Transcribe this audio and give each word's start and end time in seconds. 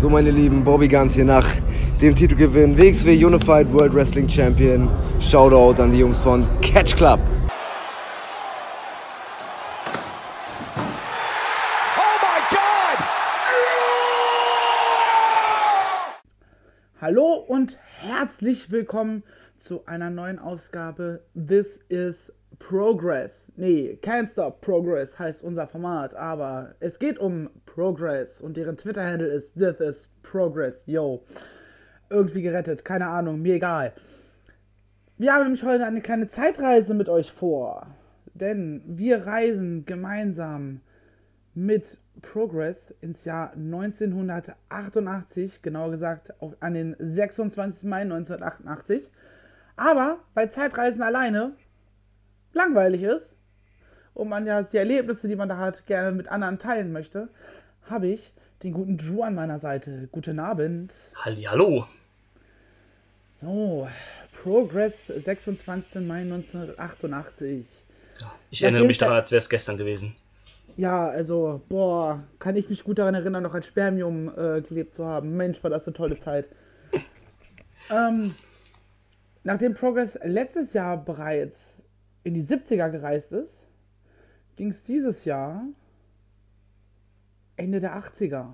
So, 0.00 0.08
meine 0.08 0.30
Lieben, 0.30 0.64
Bobby 0.64 0.88
Guns 0.88 1.14
hier 1.14 1.26
nach 1.26 1.46
dem 2.00 2.14
Titelgewinn 2.14 2.78
WXW 2.78 3.22
Unified 3.22 3.70
World 3.70 3.92
Wrestling 3.92 4.26
Champion. 4.26 4.88
Shoutout 5.20 5.78
an 5.78 5.90
die 5.90 5.98
Jungs 5.98 6.18
von 6.18 6.46
Catch 6.62 6.96
Club. 6.96 7.20
Hallo 16.98 17.34
und 17.46 17.76
herzlich 17.98 18.70
willkommen 18.70 19.22
zu 19.58 19.84
einer 19.84 20.08
neuen 20.08 20.38
Ausgabe 20.38 21.20
This 21.34 21.78
is 21.90 22.32
Progress. 22.60 23.50
Nee, 23.56 23.98
Can't 24.00 24.30
Stop 24.30 24.60
Progress 24.60 25.18
heißt 25.18 25.42
unser 25.42 25.66
Format, 25.66 26.14
aber 26.14 26.76
es 26.78 27.00
geht 27.00 27.18
um 27.18 27.50
Progress 27.66 28.40
und 28.40 28.56
deren 28.56 28.76
Twitter-Handle 28.76 29.26
ist 29.26 29.54
This 29.54 29.80
is 29.80 30.08
Progress. 30.22 30.84
Yo. 30.86 31.24
Irgendwie 32.10 32.42
gerettet, 32.42 32.84
keine 32.84 33.08
Ahnung, 33.08 33.42
mir 33.42 33.54
egal. 33.54 33.92
Wir 35.18 35.34
haben 35.34 35.42
nämlich 35.44 35.64
heute 35.64 35.84
eine 35.84 36.00
kleine 36.00 36.28
Zeitreise 36.28 36.94
mit 36.94 37.08
euch 37.08 37.32
vor. 37.32 37.88
Denn 38.34 38.82
wir 38.86 39.26
reisen 39.26 39.84
gemeinsam 39.84 40.80
mit 41.54 41.98
Progress 42.22 42.94
ins 43.00 43.24
Jahr 43.24 43.52
1988, 43.54 45.62
genauer 45.62 45.90
gesagt 45.90 46.40
auf, 46.40 46.54
an 46.60 46.74
den 46.74 46.94
26. 46.98 47.88
Mai 47.88 48.02
1988. 48.02 49.10
Aber 49.76 50.18
weil 50.34 50.50
Zeitreisen 50.50 51.02
alleine 51.02 51.56
langweilig 52.52 53.02
ist 53.02 53.36
und 54.14 54.28
man 54.28 54.46
ja 54.46 54.62
die 54.62 54.76
Erlebnisse, 54.76 55.28
die 55.28 55.36
man 55.36 55.48
da 55.48 55.58
hat, 55.58 55.86
gerne 55.86 56.12
mit 56.12 56.28
anderen 56.28 56.58
teilen 56.58 56.92
möchte, 56.92 57.28
habe 57.88 58.08
ich 58.08 58.32
den 58.62 58.72
guten 58.72 58.96
Drew 58.96 59.22
an 59.22 59.34
meiner 59.34 59.58
Seite. 59.58 60.08
Guten 60.12 60.38
Abend. 60.38 60.92
Hallo. 61.24 61.86
So, 63.40 63.88
Progress 64.42 65.06
26. 65.06 66.02
Mai 66.02 66.20
1988. 66.20 67.66
Ja, 68.20 68.32
ich 68.50 68.62
erinnere 68.62 68.84
mich 68.84 68.98
daran, 68.98 69.16
als 69.16 69.30
wäre 69.30 69.38
es 69.38 69.48
gestern 69.48 69.78
gewesen. 69.78 70.14
Ja, 70.76 71.08
also, 71.08 71.62
boah, 71.68 72.22
kann 72.38 72.56
ich 72.56 72.68
mich 72.68 72.84
gut 72.84 72.98
daran 72.98 73.14
erinnern, 73.14 73.42
noch 73.42 73.54
als 73.54 73.66
Spermium 73.66 74.28
äh, 74.28 74.60
gelebt 74.60 74.92
zu 74.92 75.06
haben. 75.06 75.36
Mensch, 75.36 75.62
war 75.62 75.70
das 75.70 75.86
eine 75.86 75.94
tolle 75.94 76.18
Zeit. 76.18 76.48
ähm, 77.90 78.34
nachdem 79.42 79.74
Progress 79.74 80.18
letztes 80.22 80.74
Jahr 80.74 81.02
bereits 81.02 81.79
in 82.22 82.34
die 82.34 82.42
70er 82.42 82.90
gereist 82.90 83.32
ist, 83.32 83.66
ging 84.56 84.68
es 84.68 84.82
dieses 84.82 85.24
Jahr 85.24 85.64
Ende 87.56 87.80
der 87.80 87.96
80er. 87.96 88.48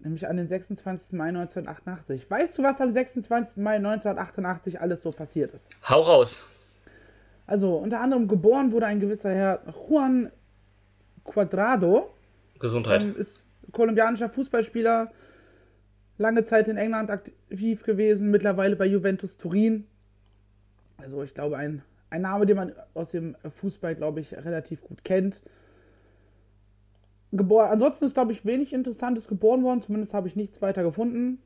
Nämlich 0.00 0.26
an 0.26 0.36
den 0.36 0.48
26. 0.48 1.12
Mai 1.12 1.28
1988. 1.28 2.28
Weißt 2.30 2.58
du, 2.58 2.62
was 2.62 2.80
am 2.80 2.90
26. 2.90 3.62
Mai 3.62 3.76
1988 3.76 4.80
alles 4.80 5.02
so 5.02 5.10
passiert 5.10 5.54
ist? 5.54 5.68
Hau 5.88 6.00
raus. 6.00 6.42
Also, 7.46 7.76
unter 7.76 8.00
anderem 8.00 8.28
geboren 8.28 8.72
wurde 8.72 8.86
ein 8.86 9.00
gewisser 9.00 9.30
Herr 9.30 9.62
Juan 9.88 10.32
Cuadrado. 11.24 12.10
Gesundheit. 12.58 13.02
Ähm, 13.02 13.16
ist 13.16 13.44
kolumbianischer 13.70 14.28
Fußballspieler, 14.28 15.12
lange 16.18 16.44
Zeit 16.44 16.68
in 16.68 16.76
England 16.76 17.10
aktiv 17.10 17.82
gewesen, 17.84 18.30
mittlerweile 18.30 18.76
bei 18.76 18.86
Juventus 18.86 19.36
Turin. 19.36 19.86
Also 21.02 21.22
ich 21.22 21.34
glaube, 21.34 21.56
ein, 21.56 21.82
ein 22.10 22.22
Name, 22.22 22.46
den 22.46 22.56
man 22.56 22.72
aus 22.94 23.10
dem 23.10 23.36
Fußball, 23.48 23.94
glaube 23.94 24.20
ich, 24.20 24.34
relativ 24.34 24.82
gut 24.82 25.04
kennt. 25.04 25.42
Geboren, 27.32 27.70
ansonsten 27.70 28.04
ist, 28.04 28.14
glaube 28.14 28.32
ich, 28.32 28.44
wenig 28.44 28.72
Interessantes 28.72 29.26
geboren 29.26 29.62
worden, 29.62 29.80
zumindest 29.80 30.12
habe 30.14 30.28
ich 30.28 30.36
nichts 30.36 30.60
weiter 30.60 30.82
gefunden. 30.82 31.38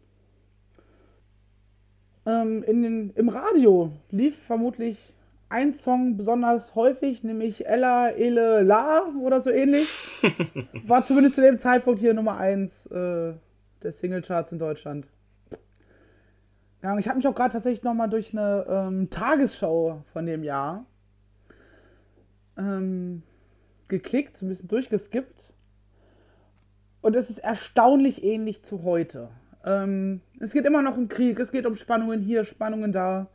Ähm, 2.26 2.64
in 2.64 2.82
den, 2.82 3.10
Im 3.10 3.28
Radio 3.28 3.92
lief 4.10 4.36
vermutlich 4.36 5.14
ein 5.48 5.74
Song 5.74 6.16
besonders 6.16 6.74
häufig, 6.74 7.22
nämlich 7.22 7.66
Ella 7.66 8.08
Ele 8.10 8.62
La 8.62 9.02
oder 9.22 9.40
so 9.40 9.50
ähnlich. 9.50 9.88
War 10.86 11.04
zumindest 11.04 11.36
zu 11.36 11.42
dem 11.42 11.56
Zeitpunkt 11.56 12.00
hier 12.00 12.14
Nummer 12.14 12.36
1 12.36 12.86
äh, 12.86 13.34
der 13.82 13.92
Singlecharts 13.92 14.50
in 14.50 14.58
Deutschland. 14.58 15.06
Ja, 16.82 16.96
ich 16.98 17.08
habe 17.08 17.16
mich 17.16 17.26
auch 17.26 17.34
gerade 17.34 17.52
tatsächlich 17.52 17.82
nochmal 17.82 18.08
durch 18.08 18.32
eine 18.32 18.66
ähm, 18.68 19.10
Tagesschau 19.10 20.02
von 20.12 20.26
dem 20.26 20.44
Jahr 20.44 20.84
ähm, 22.56 23.22
geklickt, 23.88 24.40
ein 24.42 24.48
bisschen 24.48 24.68
durchgeskippt. 24.68 25.52
Und 27.00 27.16
es 27.16 27.30
ist 27.30 27.38
erstaunlich 27.38 28.24
ähnlich 28.24 28.64
zu 28.64 28.82
heute. 28.82 29.30
Ähm, 29.64 30.20
es 30.40 30.52
geht 30.52 30.64
immer 30.64 30.82
noch 30.82 30.96
um 30.96 31.08
Krieg, 31.08 31.38
es 31.40 31.52
geht 31.52 31.66
um 31.66 31.74
Spannungen 31.74 32.20
hier, 32.20 32.44
Spannungen 32.44 32.92
da. 32.92 33.28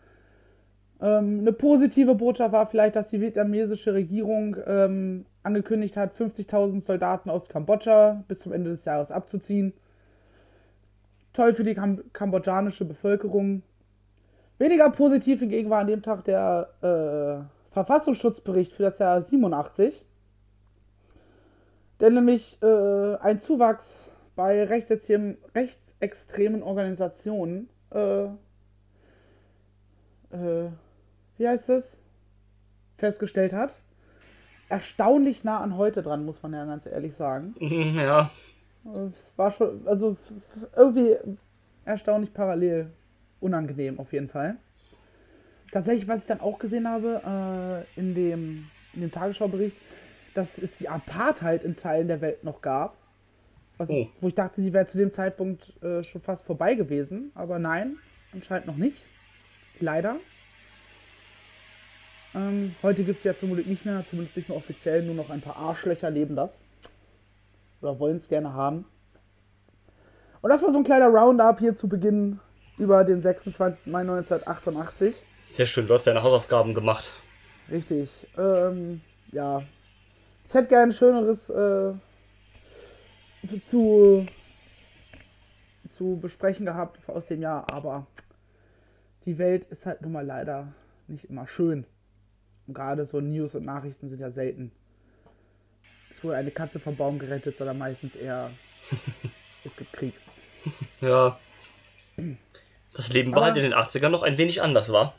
Ähm, 1.02 1.40
eine 1.40 1.54
positive 1.54 2.16
Botschaft 2.16 2.54
war 2.54 2.68
vielleicht, 2.68 2.96
dass 2.96 3.10
die 3.10 3.22
vietnamesische 3.22 3.94
Regierung 3.94 4.56
ähm, 4.66 5.26
angekündigt 5.44 5.98
hat, 5.98 6.14
50.000 6.14 6.82
Soldaten 6.82 7.30
aus 7.30 7.50
Kambodscha 7.50 8.24
bis 8.28 8.40
zum 8.40 8.54
Ende 8.54 8.70
des 8.70 8.86
Jahres 8.86 9.12
abzuziehen. 9.12 9.74
Toll 11.34 11.54
für 11.54 11.64
die 11.64 11.76
Kam 11.76 12.02
kambodschanische 12.14 12.86
Bevölkerung. 12.86 13.64
Weniger 14.58 14.90
positiv 14.92 15.40
hingegen 15.40 15.70
war 15.70 15.80
an 15.80 15.88
dem 15.88 16.02
Tag 16.02 16.24
der 16.26 16.70
äh, 16.82 17.74
Verfassungsschutzbericht 17.74 18.74
für 18.74 18.84
das 18.84 19.00
Jahr 19.00 19.22
87. 19.22 20.06
Denn 22.00 22.14
nämlich 22.14 22.62
äh, 22.62 23.16
ein 23.18 23.40
Zuwachs 23.40 24.12
bei 24.36 24.64
rechtsextremen, 24.64 25.38
rechtsextremen 25.56 26.64
Organisationen 26.64 27.70
äh, 27.92 28.26
äh 30.32 30.70
wie 31.42 31.48
heißt 31.48 31.70
es, 31.70 32.04
festgestellt 32.98 33.54
hat. 33.54 33.80
Erstaunlich 34.70 35.44
nah 35.44 35.60
an 35.60 35.76
heute 35.76 36.04
dran, 36.04 36.24
muss 36.24 36.44
man 36.44 36.54
ja 36.54 36.66
ganz 36.66 36.86
ehrlich 36.86 37.16
sagen. 37.16 37.56
Ja. 37.60 38.30
Es 39.12 39.34
war 39.38 39.52
schon, 39.52 39.88
also 39.88 40.18
irgendwie 40.76 41.16
erstaunlich 41.86 42.34
parallel 42.34 42.92
unangenehm 43.40 44.00
auf 44.00 44.14
jeden 44.14 44.28
Fall. 44.28 44.58
Tatsächlich, 45.72 46.08
was 46.08 46.22
ich 46.22 46.28
dann 46.28 46.42
auch 46.42 46.60
gesehen 46.60 46.88
habe 46.88 47.86
äh, 47.96 48.00
in, 48.00 48.14
dem, 48.14 48.68
in 48.94 49.02
dem 49.02 49.12
Tagesschaubericht, 49.12 49.78
dass 50.34 50.58
es 50.58 50.78
die 50.78 50.90
Apartheid 50.90 51.64
in 51.64 51.76
Teilen 51.76 52.08
der 52.08 52.22
Welt 52.22 52.44
noch 52.44 52.62
gab. 52.62 52.98
Was, 53.78 53.90
oh. 53.90 54.08
Wo 54.20 54.28
ich 54.28 54.36
dachte, 54.36 54.62
die 54.62 54.74
wäre 54.74 54.86
zu 54.86 54.98
dem 54.98 55.12
Zeitpunkt 55.12 55.82
äh, 55.82 56.04
schon 56.04 56.22
fast 56.22 56.46
vorbei 56.46 56.76
gewesen. 56.76 57.32
Aber 57.36 57.58
nein, 57.58 57.98
anscheinend 58.34 58.68
noch 58.68 58.76
nicht. 58.76 59.06
Leider. 59.80 60.18
Ähm, 62.36 62.76
heute 62.84 63.04
gibt 63.04 63.18
es 63.20 63.24
ja 63.24 63.36
zum 63.36 63.54
Glück 63.54 63.68
nicht 63.68 63.86
mehr, 63.86 64.06
zumindest 64.06 64.38
nicht 64.38 64.50
mehr 64.50 64.58
offiziell, 64.58 65.04
nur 65.04 65.16
noch 65.16 65.30
ein 65.30 65.42
paar 65.42 65.58
Arschlöcher 65.58 66.10
leben 66.10 66.36
das. 66.36 66.62
Oder 67.82 68.00
wollen 68.00 68.18
es 68.18 68.28
gerne 68.28 68.54
haben. 68.54 68.86
Und 70.42 70.50
das 70.50 70.64
war 70.64 70.72
so 70.72 70.78
ein 70.78 70.84
kleiner 70.84 71.08
Roundup 71.08 71.60
hier 71.60 71.76
zu 71.76 71.88
Beginn 71.88 72.40
über 72.78 73.04
den 73.04 73.22
26. 73.22 73.92
Mai 73.92 74.02
1988. 74.02 75.16
Sehr 75.44 75.66
schön, 75.66 75.88
du 75.88 75.94
hast 75.94 76.08
deine 76.08 76.24
Hausaufgaben 76.24 76.74
gemacht. 76.74 77.12
Richtig. 77.70 78.10
Ähm, 78.38 79.02
ja. 79.32 79.64
Ich 80.48 80.54
hätte 80.54 80.68
gerne 80.68 80.92
ein 80.92 80.94
schöneres 80.94 81.50
äh, 81.50 81.94
zu, 83.64 84.26
zu 85.90 86.20
besprechen 86.22 86.66
gehabt 86.66 86.98
aus 87.08 87.28
dem 87.28 87.42
Jahr, 87.42 87.72
aber 87.72 88.08
die 89.26 89.38
Welt 89.38 89.66
ist 89.66 89.86
halt 89.86 90.02
nun 90.02 90.12
mal 90.12 90.26
leider 90.26 90.68
nicht 91.08 91.26
immer 91.26 91.48
schön. 91.48 91.86
Und 92.68 92.74
gerade 92.74 93.06
so 93.06 93.22
News 93.22 93.56
und 93.56 93.66
Nachrichten 93.66 94.10
sind 94.10 94.20
ja 94.20 94.32
selten. 94.32 94.72
Es 96.12 96.24
wurde 96.26 96.36
eine 96.36 96.52
Katze 96.52 96.80
vom 96.80 96.98
Baum 96.98 97.20
gerettet, 97.20 97.56
sondern 97.56 97.78
meistens 97.78 98.18
eher 98.18 98.52
es 99.64 99.76
gibt 99.78 99.94
Krieg. 99.94 100.14
Ja. 101.00 101.40
Das 102.94 103.14
Leben 103.14 103.32
war 103.32 103.38
aber, 103.38 103.46
halt 103.48 103.58
in 103.58 103.64
den 103.64 103.74
80ern 103.74 104.10
noch 104.10 104.22
ein 104.22 104.38
wenig 104.38 104.62
anders, 104.62 104.92
war. 104.92 105.14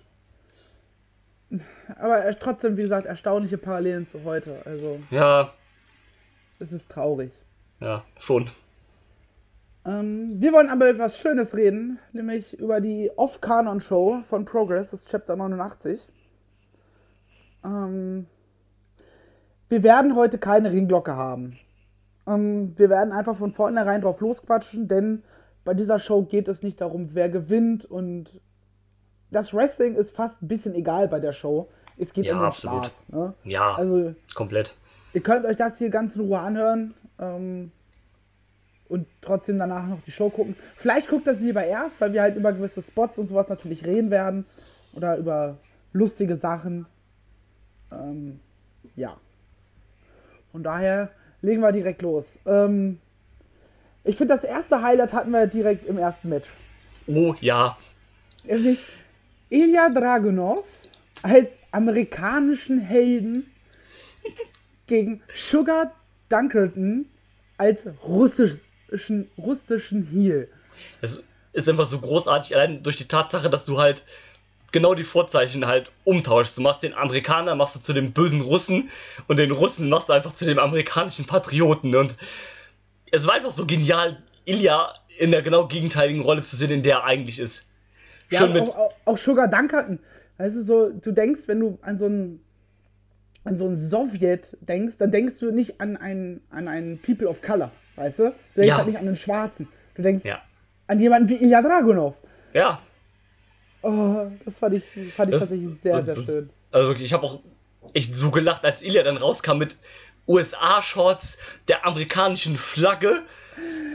Aber 1.96 2.31
trotzdem, 2.37 2.76
wie 2.76 2.82
gesagt, 2.82 3.06
erstaunliche 3.06 3.58
Parallelen 3.58 4.06
zu 4.06 4.22
heute. 4.25 4.62
Also. 4.67 5.00
Ja. 5.11 5.52
Es 6.58 6.72
ist 6.72 6.90
traurig. 6.90 7.32
Ja, 7.81 8.05
schon. 8.19 8.49
Ähm, 9.84 10.40
wir 10.40 10.52
wollen 10.52 10.69
aber 10.69 10.88
etwas 10.88 11.19
Schönes 11.19 11.56
reden, 11.56 11.99
nämlich 12.12 12.58
über 12.58 12.81
die 12.81 13.11
Off-Canon-Show 13.17 14.22
von 14.22 14.44
Progress, 14.44 14.90
das 14.90 15.06
Chapter 15.06 15.37
89. 15.37 16.08
Ähm, 17.64 18.26
wir 19.72 19.82
werden 19.82 20.14
heute 20.16 20.36
keine 20.36 20.70
Ringglocke 20.70 21.16
haben. 21.16 21.56
Ähm, 22.26 22.74
wir 22.76 22.90
werden 22.90 23.10
einfach 23.10 23.34
von 23.34 23.52
vornherein 23.52 24.02
drauf 24.02 24.20
losquatschen, 24.20 24.86
denn 24.86 25.22
bei 25.64 25.72
dieser 25.72 25.98
Show 25.98 26.24
geht 26.24 26.46
es 26.48 26.62
nicht 26.62 26.82
darum, 26.82 27.14
wer 27.14 27.30
gewinnt 27.30 27.86
und 27.86 28.38
das 29.30 29.54
Wrestling 29.54 29.94
ist 29.94 30.14
fast 30.14 30.42
ein 30.42 30.48
bisschen 30.48 30.74
egal 30.74 31.08
bei 31.08 31.20
der 31.20 31.32
Show. 31.32 31.70
Es 31.96 32.12
geht 32.12 32.26
ja, 32.26 32.34
um 32.34 32.40
den 32.40 32.46
absolut. 32.48 32.84
Spaß. 32.84 33.02
Ne? 33.08 33.34
Ja, 33.44 33.74
also, 33.76 34.14
komplett. 34.34 34.74
Ihr 35.14 35.22
könnt 35.22 35.46
euch 35.46 35.56
das 35.56 35.78
hier 35.78 35.88
ganz 35.88 36.16
in 36.16 36.22
Ruhe 36.26 36.38
anhören. 36.38 36.92
Ähm, 37.19 37.72
und 38.90 39.06
trotzdem 39.22 39.58
danach 39.58 39.86
noch 39.86 40.02
die 40.02 40.10
Show 40.10 40.28
gucken. 40.28 40.54
Vielleicht 40.76 41.08
guckt 41.08 41.26
sie 41.34 41.46
lieber 41.46 41.64
erst, 41.64 41.98
weil 42.02 42.12
wir 42.12 42.20
halt 42.20 42.36
über 42.36 42.52
gewisse 42.52 42.82
Spots 42.82 43.19
und 43.19 43.26
sowas 43.26 43.48
natürlich 43.48 43.86
reden 43.86 44.10
werden. 44.10 44.44
Oder 44.94 45.16
über 45.16 45.56
lustige 45.94 46.36
Sachen. 46.36 46.84
Ähm, 47.90 48.38
ja. 48.96 49.16
Von 50.52 50.62
daher 50.62 51.10
legen 51.40 51.62
wir 51.62 51.72
direkt 51.72 52.02
los. 52.02 52.38
Ähm, 52.46 53.00
ich 54.04 54.16
finde, 54.16 54.34
das 54.34 54.44
erste 54.44 54.82
Highlight 54.82 55.12
hatten 55.12 55.31
wir 55.31 55.46
direkt 55.46 55.87
im 55.87 55.99
ersten 55.99 56.28
Match. 56.28 56.49
Oh 57.06 57.34
ja. 57.40 57.76
Nämlich 58.44 58.84
Ilya 59.49 59.88
Dragunov 59.88 60.64
als 61.22 61.60
amerikanischen 61.70 62.81
Helden 62.81 63.50
gegen 64.87 65.22
Sugar 65.34 65.93
Dunkerton 66.28 67.06
als 67.56 67.88
russischen, 68.05 69.31
russischen 69.38 70.05
Heel. 70.05 70.48
Es 71.00 71.22
ist 71.52 71.69
einfach 71.69 71.87
so 71.87 72.00
großartig, 72.00 72.56
allein 72.56 72.82
durch 72.82 72.96
die 72.96 73.06
Tatsache, 73.06 73.50
dass 73.50 73.64
du 73.64 73.78
halt 73.78 74.05
genau 74.72 74.94
die 74.94 75.04
Vorzeichen 75.04 75.66
halt 75.66 75.92
umtauschst. 76.04 76.56
Du 76.56 76.62
machst 76.62 76.82
den 76.82 76.94
Amerikaner, 76.94 77.54
machst 77.54 77.76
du 77.76 77.80
zu 77.80 77.92
dem 77.92 78.12
bösen 78.12 78.40
Russen 78.40 78.90
und 79.28 79.38
den 79.38 79.50
Russen 79.50 79.88
machst 79.88 80.08
du 80.08 80.12
einfach 80.14 80.32
zu 80.32 80.44
dem 80.44 80.58
amerikanischen 80.58 81.26
Patrioten. 81.26 81.94
Und 81.94 82.16
es 83.10 83.26
war 83.26 83.34
einfach 83.34 83.50
so 83.50 83.66
genial, 83.66 84.22
Ilya 84.44 84.92
in 85.19 85.30
der 85.30 85.42
genau 85.42 85.69
gegenteiligen 85.69 86.22
Rolle 86.22 86.42
zu 86.42 86.56
sehen, 86.56 86.70
in 86.70 86.82
der 86.82 86.96
er 86.98 87.04
eigentlich 87.04 87.38
ist. 87.38 87.66
Ja, 88.30 88.40
Schon 88.40 88.54
mit. 88.54 88.62
auch, 88.62 88.76
auch, 88.76 88.92
auch 89.04 89.19
Sugar 89.19 89.46
Dunkerton. 89.48 89.98
Weißt 90.38 90.56
du, 90.56 90.62
so, 90.62 90.88
du 90.90 91.12
denkst, 91.12 91.42
wenn 91.46 91.60
du 91.60 91.78
an 91.82 91.98
so 91.98 92.06
einen 92.06 92.42
an 93.44 93.56
so 93.56 93.66
einen 93.66 93.74
Sowjet 93.76 94.56
denkst, 94.60 94.98
dann 94.98 95.10
denkst 95.10 95.40
du 95.40 95.50
nicht 95.50 95.80
an 95.80 95.96
einen, 95.96 96.42
an 96.50 96.69
einen 96.69 96.98
People 97.02 97.26
of 97.28 97.42
Color, 97.42 97.72
weißt 97.96 98.20
du? 98.20 98.22
Du 98.24 98.30
denkst 98.54 98.69
Ja. 98.69 98.76
halt 98.76 98.86
nicht 98.86 98.98
an 98.98 99.06
einen 99.08 99.16
Schwarzen. 99.16 99.69
Du 99.96 100.02
denkst 100.02 100.24
Ja. 100.24 100.40
an 100.86 101.00
jemanden 101.00 101.28
wie 101.28 101.34
Ilya 101.42 101.60
Dragunov. 101.60 102.14
Ja, 102.54 102.80
Oh, 103.82 104.26
das 104.44 104.58
fand 104.58 104.75
ich, 104.75 104.84
fand 104.84 105.29
ich 105.29 105.32
Das- 105.32 105.40
tatsächlich 105.40 105.69
sehr, 105.69 105.96
das- 106.02 106.14
sehr 106.14 106.25
das- 106.25 106.34
schön. 106.34 106.50
Also 106.70 106.88
wirklich, 106.88 107.06
ich 107.06 107.12
habe 107.12 107.25
auch 107.25 107.40
echt 107.94 108.14
so 108.14 108.31
gelacht, 108.31 108.64
als 108.64 108.81
Ilya 108.82 109.02
dann 109.02 109.17
rauskam 109.17 109.58
mit 109.58 109.76
USA-Shorts, 110.29 111.37
der 111.69 111.84
amerikanischen 111.87 112.56
Flagge. 112.56 113.23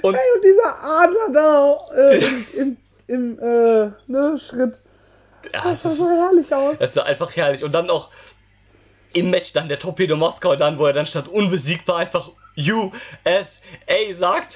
Und 0.01 0.13
Hey, 0.15 0.21
und 0.35 0.43
dieser 0.43 0.83
Adler 0.83 1.29
da 1.33 1.77
äh, 1.95 2.17
im, 2.25 2.45
im, 2.57 2.77
im 3.07 3.39
äh, 3.39 3.91
ne, 4.07 4.37
Schritt, 4.37 4.81
ja, 5.53 5.63
das 5.63 5.83
sah 5.83 5.89
so 5.91 6.07
herrlich 6.09 6.53
aus. 6.53 6.75
es 6.79 6.91
ist 6.91 6.99
einfach 6.99 7.35
herrlich. 7.35 7.63
Und 7.63 7.73
dann 7.73 7.89
auch 7.89 8.11
im 9.13 9.29
Match 9.31 9.53
dann 9.53 9.69
der 9.69 9.79
Torpedo 9.79 10.15
Moskau, 10.17 10.55
dann, 10.57 10.77
wo 10.77 10.85
er 10.85 10.93
dann 10.93 11.05
statt 11.05 11.27
unbesiegbar 11.27 11.97
einfach 11.97 12.29
USA 12.55 14.13
sagt. 14.13 14.55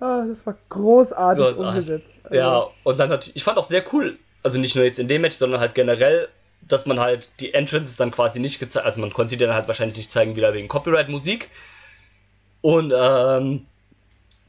Ah, 0.00 0.24
das 0.28 0.44
war 0.46 0.56
großartig, 0.68 1.44
Großartig. 1.44 1.66
umgesetzt. 1.68 2.16
Also, 2.24 2.36
Ja, 2.36 2.66
und 2.84 2.98
dann 2.98 3.08
natürlich, 3.08 3.36
ich 3.36 3.44
fand 3.44 3.56
auch 3.58 3.64
sehr 3.64 3.82
cool, 3.92 4.18
also 4.42 4.58
nicht 4.58 4.76
nur 4.76 4.84
jetzt 4.84 4.98
in 4.98 5.08
dem 5.08 5.22
Match, 5.22 5.36
sondern 5.36 5.60
halt 5.60 5.74
generell, 5.74 6.28
dass 6.68 6.84
man 6.86 7.00
halt 7.00 7.30
die 7.40 7.54
Entrances 7.54 7.96
dann 7.96 8.10
quasi 8.10 8.38
nicht 8.40 8.58
gezeigt, 8.58 8.84
also 8.84 9.00
man 9.00 9.12
konnte 9.12 9.36
die 9.36 9.44
dann 9.44 9.54
halt 9.54 9.68
wahrscheinlich 9.68 9.96
nicht 9.96 10.10
zeigen, 10.12 10.36
wieder 10.36 10.52
wegen 10.52 10.68
Copyright-Musik. 10.68 11.48
Und 12.60 12.92
ähm, 12.96 13.66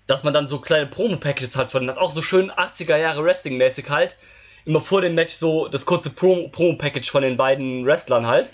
dass 0.08 0.24
man 0.24 0.34
dann 0.34 0.48
so 0.48 0.60
kleine 0.60 0.88
Promo-Packages 0.88 1.56
halt 1.58 1.70
von 1.72 1.90
hat, 1.90 1.98
auch 1.98 2.12
so 2.12 2.22
schön 2.22 2.52
80er 2.52 2.96
Jahre 2.98 3.24
Wrestling-mäßig 3.24 3.90
halt. 3.90 4.18
Immer 4.66 4.82
vor 4.82 5.02
dem 5.02 5.16
Match 5.16 5.34
so 5.36 5.68
das 5.68 5.86
kurze 5.86 6.10
Pro- 6.10 6.48
Promo-Package 6.50 7.10
von 7.12 7.22
den 7.22 7.38
beiden 7.38 7.86
Wrestlern 7.86 8.26
halt. 8.28 8.52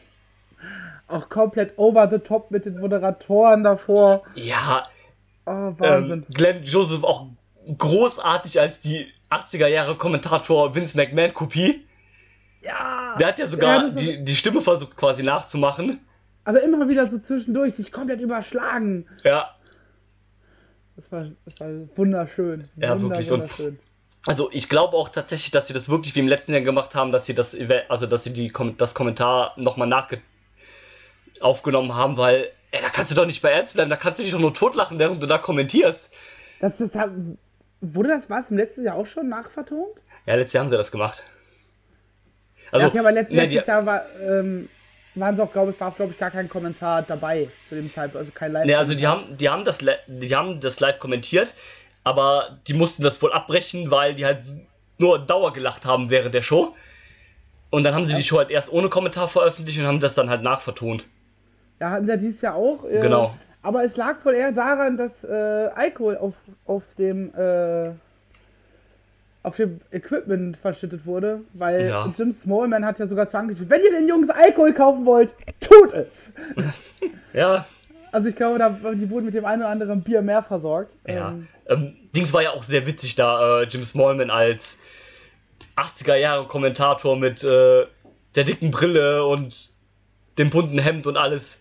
Auch 1.08 1.30
komplett 1.30 1.74
over 1.78 2.08
the 2.10 2.20
top 2.20 2.52
mit 2.52 2.66
den 2.66 2.80
Moderatoren 2.80 3.64
davor. 3.64 4.24
Ja, 4.36 4.84
Oh, 5.46 5.74
Wahnsinn. 5.78 6.20
ähm, 6.20 6.34
Glenn 6.34 6.64
Joseph 6.64 7.04
auch 7.04 7.28
großartig 7.78 8.60
als 8.60 8.80
die 8.82 9.12
80er 9.30 9.68
Jahre 9.68 9.96
Kommentator 9.96 10.74
Vince 10.76 10.98
McMahon 10.98 11.34
Kopie. 11.34 11.86
ja. 12.62 13.16
Der 13.20 13.28
hat 13.28 13.40
ja 13.40 13.48
sogar 13.48 13.88
Ja, 13.88 13.90
die, 13.90 14.24
die 14.24 14.36
Stimme 14.36 14.62
versucht 14.62 14.96
quasi 14.98 15.24
nachzumachen. 15.24 16.00
Aber 16.46 16.62
immer 16.62 16.88
wieder 16.90 17.10
so 17.10 17.20
zwischendurch 17.20 17.76
sich 17.76 17.92
komplett 17.92 18.20
überschlagen. 18.22 19.06
Ja, 19.24 19.54
Das 20.96 21.12
war, 21.12 21.28
das 21.46 21.60
war 21.60 21.68
wunderschön. 21.96 22.64
Ja, 22.76 22.92
Wunder, 23.02 23.10
wirklich. 23.18 23.32
Und- 23.32 23.42
wunderschön. 23.42 23.80
also 24.28 24.50
ich 24.52 24.68
glaube 24.70 24.96
auch 24.98 25.10
tatsächlich, 25.10 25.52
dass 25.52 25.68
sie 25.68 25.74
das 25.74 25.90
wirklich 25.90 26.16
wie 26.16 26.20
im 26.20 26.28
letzten 26.28 26.54
Jahr 26.54 26.62
gemacht 26.62 26.96
haben, 26.96 27.12
dass 27.12 27.26
sie 27.26 27.34
das, 27.34 27.56
also 27.90 28.06
dass 28.08 28.24
sie 28.26 28.34
die, 28.34 28.52
das 28.78 28.94
Kommentar 28.94 29.54
nochmal 29.58 29.88
nachge 29.88 30.22
aufgenommen 31.42 31.96
haben, 31.96 32.18
weil, 32.18 32.50
ey, 32.74 32.82
da 32.82 32.90
kannst 32.90 33.12
du 33.12 33.16
doch 33.16 33.26
nicht 33.26 33.42
bei 33.42 33.52
ernst 33.52 33.76
bleiben, 33.76 33.90
da 33.90 33.96
kannst 33.96 34.20
du 34.20 34.24
dich 34.24 34.32
doch 34.32 34.40
nur 34.40 34.54
totlachen, 34.54 35.00
während 35.00 35.22
du 35.22 35.28
da 35.28 35.38
kommentierst. 35.38 36.10
Das, 36.60 36.80
hat- 36.96 37.12
wurde 37.82 38.10
das 38.10 38.30
was 38.30 38.50
im 38.50 38.58
letzten 38.58 38.84
Jahr 38.84 38.96
auch 38.96 39.06
schon 39.06 39.30
nachvertont? 39.30 39.96
Ja, 40.26 40.36
letztes 40.36 40.54
Jahr 40.54 40.64
haben 40.64 40.70
sie 40.70 40.78
das 40.78 40.92
gemacht. 40.92 41.24
Also, 42.72 42.86
ja, 42.86 42.90
okay, 42.90 43.00
aber 43.00 43.12
letzt, 43.12 43.32
ne, 43.32 43.44
letztes 43.46 43.68
Jahr 43.68 43.86
war, 43.86 44.06
ähm, 44.20 44.70
waren 45.16 45.36
sie 45.36 45.44
auch, 45.44 45.52
glaube 45.52 45.72
ich, 45.72 45.80
war, 45.80 45.92
glaube 45.92 46.12
ich, 46.14 46.18
gar 46.18 46.32
kein 46.32 46.50
Kommentar 46.50 47.04
dabei 47.04 47.50
zu 47.70 47.76
dem 47.76 47.92
Zeitpunkt, 47.92 48.18
also 48.18 48.32
kein 48.32 48.52
live 48.52 48.66
Ne, 48.66 48.76
also 48.78 48.96
die 48.96 49.06
haben, 49.06 49.38
die 49.38 49.50
haben 49.50 49.64
das, 49.64 49.80
die 50.08 50.36
haben 50.36 50.60
das 50.60 50.80
live 50.80 50.98
kommentiert, 50.98 51.54
aber 52.04 52.58
die 52.68 52.74
mussten 52.74 53.04
das 53.04 53.22
wohl 53.22 53.32
abbrechen, 53.32 53.92
weil 53.92 54.16
die 54.16 54.26
halt 54.26 54.40
nur 54.98 55.20
Dauer 55.20 55.54
gelacht 55.54 55.86
haben 55.86 56.10
während 56.10 56.34
der 56.34 56.42
Show. 56.42 56.74
Und 57.70 57.84
dann 57.84 57.94
haben 57.94 58.06
sie 58.06 58.14
die 58.14 58.24
Show 58.24 58.38
halt 58.38 58.50
erst 58.52 58.72
ohne 58.72 58.90
Kommentar 58.90 59.28
veröffentlicht 59.28 59.80
und 59.80 59.86
haben 59.88 60.00
das 60.00 60.16
dann 60.16 60.30
halt 60.30 60.42
nachvertont. 60.42 61.06
Ja, 61.84 61.90
hatten 61.90 62.06
sie 62.06 62.12
ja 62.14 62.18
dieses 62.18 62.40
Jahr 62.42 62.56
auch. 62.56 62.86
Äh, 62.86 63.02
Genau. 63.02 63.34
Aber 63.62 63.84
es 63.84 63.98
lag 63.98 64.24
wohl 64.24 64.34
eher 64.36 64.54
daran, 64.54 64.96
dass 64.96 65.26
äh, 65.26 65.70
Alkohol 65.76 66.16
auf, 66.18 66.36
auf 66.66 66.84
dem 66.98 67.34
äh, 67.36 67.92
auf 69.44 69.58
dem 69.58 69.82
Equipment 69.92 70.56
verschüttet 70.56 71.06
wurde, 71.06 71.42
weil 71.54 71.88
Ja. 71.90 72.06
Jim 72.18 72.32
Smallman 72.32 72.86
hat 72.86 73.00
ja 73.00 73.08
sogar 73.08 73.28
zu 73.28 73.38
angekündigt, 73.38 73.70
wenn 73.70 73.82
ihr 73.84 74.00
den 74.00 74.08
Jungs 74.08 74.30
Alkohol 74.30 74.72
kaufen 74.74 75.06
wollt, 75.06 75.36
tut 75.60 75.92
es. 75.94 76.34
Ja, 77.34 77.66
Also 78.14 78.30
ich 78.30 78.36
glaube, 78.38 78.60
da, 78.60 78.70
die 78.94 79.10
wurden 79.10 79.26
mit 79.26 79.34
dem 79.34 79.44
einen 79.44 79.64
oder 79.64 79.72
anderen 79.72 80.02
Bier 80.02 80.22
mehr 80.22 80.42
versorgt. 80.44 80.96
ja. 81.06 81.30
Ähm, 81.32 81.48
Ähm, 81.68 81.96
Dings 82.16 82.32
war 82.34 82.42
ja 82.44 82.52
auch 82.52 82.64
sehr 82.64 82.86
witzig 82.88 83.16
da, 83.16 83.62
äh, 83.62 83.64
Jim 83.66 83.84
Smallman 83.84 84.30
als 84.30 84.78
80er 85.76 86.16
Jahre 86.16 86.48
Kommentator 86.48 87.18
mit 87.18 87.44
äh, 87.44 87.86
der 88.36 88.44
dicken 88.46 88.72
Brille 88.72 89.26
und 89.26 89.72
dem 90.38 90.50
bunten 90.50 90.80
Hemd 90.80 91.08
und 91.08 91.18
alles. 91.18 91.60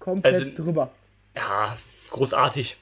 Komplett 0.00 0.34
Also- 0.34 0.50
drüber. 0.64 0.90
Ja, 1.36 1.76
großartig. 2.10 2.76